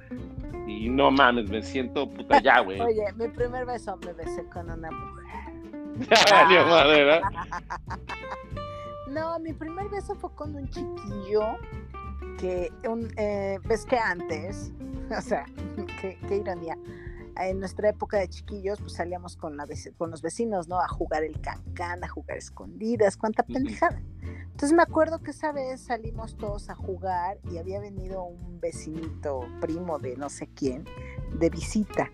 [0.66, 2.80] y no mames, me siento puta ya, güey.
[2.80, 5.24] Oye, mi primer beso me besé con una mujer.
[6.66, 7.28] Madre, ¿no?
[9.10, 11.56] No, mi primer beso fue con un chiquillo
[12.38, 14.72] que, un, eh, ves que antes,
[15.16, 15.46] o sea,
[16.00, 16.76] qué, qué ironía,
[17.36, 19.66] en nuestra época de chiquillos, pues salíamos con, la,
[19.96, 20.80] con los vecinos, ¿no?
[20.80, 24.00] A jugar el cancán, a jugar escondidas, cuánta pendejada.
[24.22, 29.40] Entonces me acuerdo que esa vez salimos todos a jugar y había venido un vecinito
[29.60, 30.84] primo de no sé quién
[31.38, 32.10] de visita.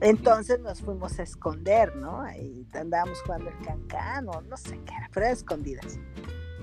[0.00, 2.20] Entonces nos fuimos a esconder, ¿no?
[2.20, 5.98] Ahí andábamos jugando el cancán o no sé qué era, pero era escondidas.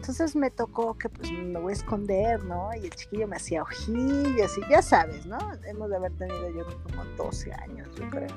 [0.09, 2.69] Entonces me tocó que pues me voy a esconder, ¿no?
[2.75, 5.37] Y el chiquillo me hacía ojillos y ya sabes, ¿no?
[5.65, 8.27] Hemos de haber tenido yo como 12 años, yo creo.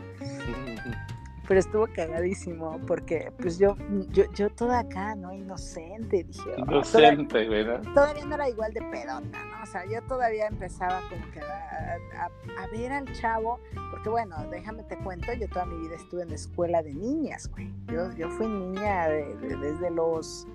[1.46, 3.74] pero estuvo cagadísimo porque pues yo,
[4.10, 5.32] yo, yo toda acá, ¿no?
[5.32, 6.42] Inocente, dije.
[6.58, 7.28] "Oh, Inocente, ¿no?
[7.28, 9.62] todavía, todavía no era igual de pedota, ¿no?
[9.62, 13.60] O sea, yo todavía empezaba como que a, a- a ver al chavo,
[13.90, 17.48] porque bueno, déjame te cuento, yo toda mi vida estuve en la escuela de niñas,
[17.50, 17.72] güey.
[17.86, 20.46] Yo, yo fui niña de- de- desde los,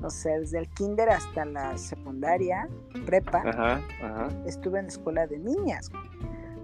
[0.00, 2.68] no sé, desde el kinder hasta la secundaria,
[3.06, 4.28] prepa Ajá, ajá.
[4.46, 5.90] estuve en la escuela de niñas.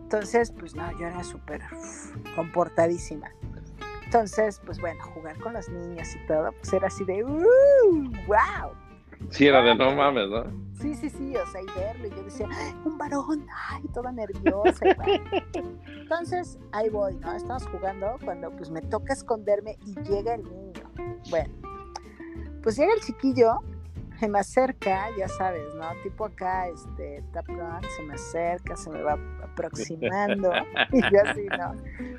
[0.03, 1.63] Entonces, pues no, yo era súper
[2.37, 3.29] comportadísima.
[4.05, 7.43] Entonces, pues bueno, jugar con las niñas y todo, pues era así de, ¡uh!
[8.29, 8.71] ¡Wow!
[9.31, 10.45] Sí, era de no mames, ¿no?
[10.81, 14.13] Sí, sí, sí, o sea, y verlo, y yo decía, "Ay, un varón, ay, toda
[14.13, 14.85] nerviosa.
[15.89, 17.35] Entonces, ahí voy, ¿no?
[17.35, 20.91] Estamos jugando cuando pues me toca esconderme y llega el niño.
[21.31, 21.53] Bueno,
[22.67, 23.61] pues llega el chiquillo,
[24.19, 25.89] se me acerca, ya sabes, ¿no?
[26.03, 30.51] Tipo acá, este, Top Gun, se me acerca, se me va aproximando,
[30.93, 31.77] y yo así, ¿no?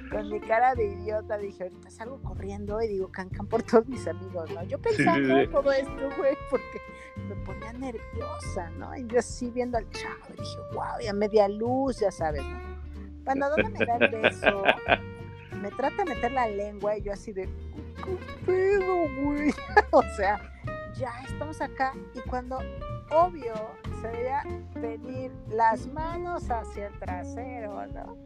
[0.10, 4.08] Con mi cara de idiota dije, ahorita salgo corriendo y digo, cancan por todos mis
[4.08, 4.64] amigos, ¿no?
[4.64, 5.48] Yo sí, pensando sí.
[5.52, 6.82] todo esto, güey, porque
[7.28, 8.96] me ponía nerviosa, ¿no?
[8.96, 12.58] Y yo así viendo al chavo, dije, wow, y a media luz, ya sabes, ¿no?
[13.26, 14.64] Cuando ¿dónde me da el beso?
[15.62, 17.50] Me trata de meter la lengua y yo así de,
[18.08, 19.54] ¿qué pedo, güey?
[19.92, 20.40] o sea,
[20.96, 22.60] ya estamos acá y cuando,
[23.12, 23.54] obvio,
[24.02, 24.44] se veía
[24.76, 28.18] venir las manos hacia el trasero, ¿no?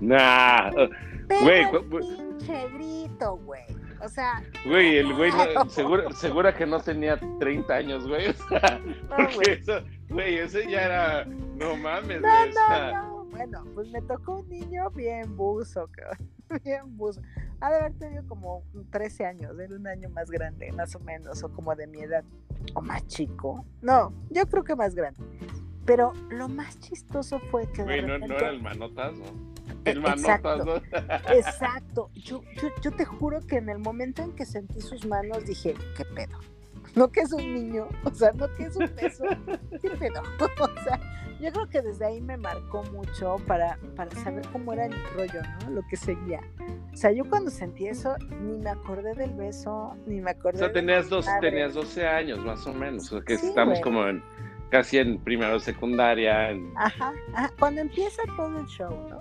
[0.00, 0.70] Nah,
[1.42, 3.62] Güey, pinche grito, güey.
[4.02, 8.30] O sea, güey, el güey, no, segura, segura que no tenía 30 años, güey.
[8.40, 9.50] O sea, no, porque güey.
[9.60, 9.72] eso,
[10.08, 12.50] güey, ese ya era, no mames, No, güey.
[12.50, 13.24] o sea, no, no.
[13.26, 16.28] Bueno, pues me tocó un niño bien buzo, cabrón.
[16.64, 17.22] Bien buzo.
[17.62, 21.44] Ha de haber tenido como 13 años, era un año más grande, más o menos,
[21.44, 22.24] o como de mi edad,
[22.74, 23.64] o más chico.
[23.80, 25.22] No, yo creo que más grande.
[25.84, 29.26] Pero lo más chistoso fue que Güey, no, no era el manotas, ¿no?
[29.84, 30.82] Eh, El manotas, exacto.
[31.32, 32.10] Exacto.
[32.14, 35.74] Yo, yo, yo te juro que en el momento en que sentí sus manos dije,
[35.96, 36.38] ¿qué pedo?
[36.94, 39.24] No que es un niño, o sea, no que es un beso,
[39.80, 40.22] ¿qué pedo?
[40.60, 41.00] O sea,
[41.40, 45.40] yo creo que desde ahí me marcó mucho para, para saber cómo era el rollo,
[45.64, 45.70] ¿no?
[45.70, 46.40] Lo que seguía.
[46.92, 50.58] O sea, yo cuando sentí eso, ni me acordé del beso, ni me O acordé
[50.58, 53.06] sea, de tenías, dos, tenías 12 años, más o menos.
[53.10, 54.22] O sea, que Sí, estamos como en,
[54.70, 56.50] casi en primero secundaria.
[56.50, 59.20] en- Ajá, ajá, cuando empieza todo el show, ¿no?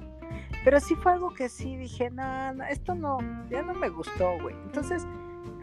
[0.63, 3.17] Pero sí fue algo que sí dije, no, no, esto no,
[3.49, 4.53] ya no me gustó, güey.
[4.65, 5.07] Entonces,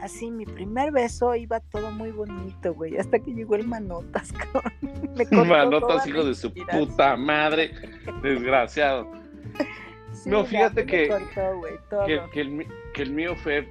[0.03, 4.33] así, mi primer beso iba todo muy bonito, güey, hasta que llegó el manotas,
[5.33, 7.73] toda Manotas, hijo de su puta madre.
[8.23, 9.07] Desgraciado.
[10.11, 12.07] Sí, No, fíjate que- cortó, güey, todo.
[12.07, 13.69] Que, que el, que el mío fue,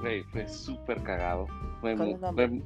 [0.00, 1.46] güey, fue súper cagado.
[1.80, 2.48] Fue, Con mu- un hombre.
[2.48, 2.62] fue-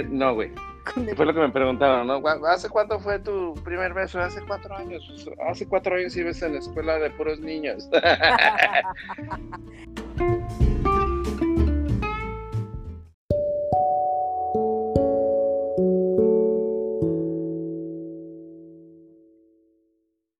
[0.00, 0.50] eh, no, güey.
[0.92, 2.20] Con Fue lo que me preguntaron, ¿no?
[2.20, 4.18] ¿Cu- ¿Hace cuánto fue tu primer beso?
[4.18, 5.04] Hace cuatro años.
[5.24, 7.88] Pues, Hace cuatro años ibas en la escuela de puros niños.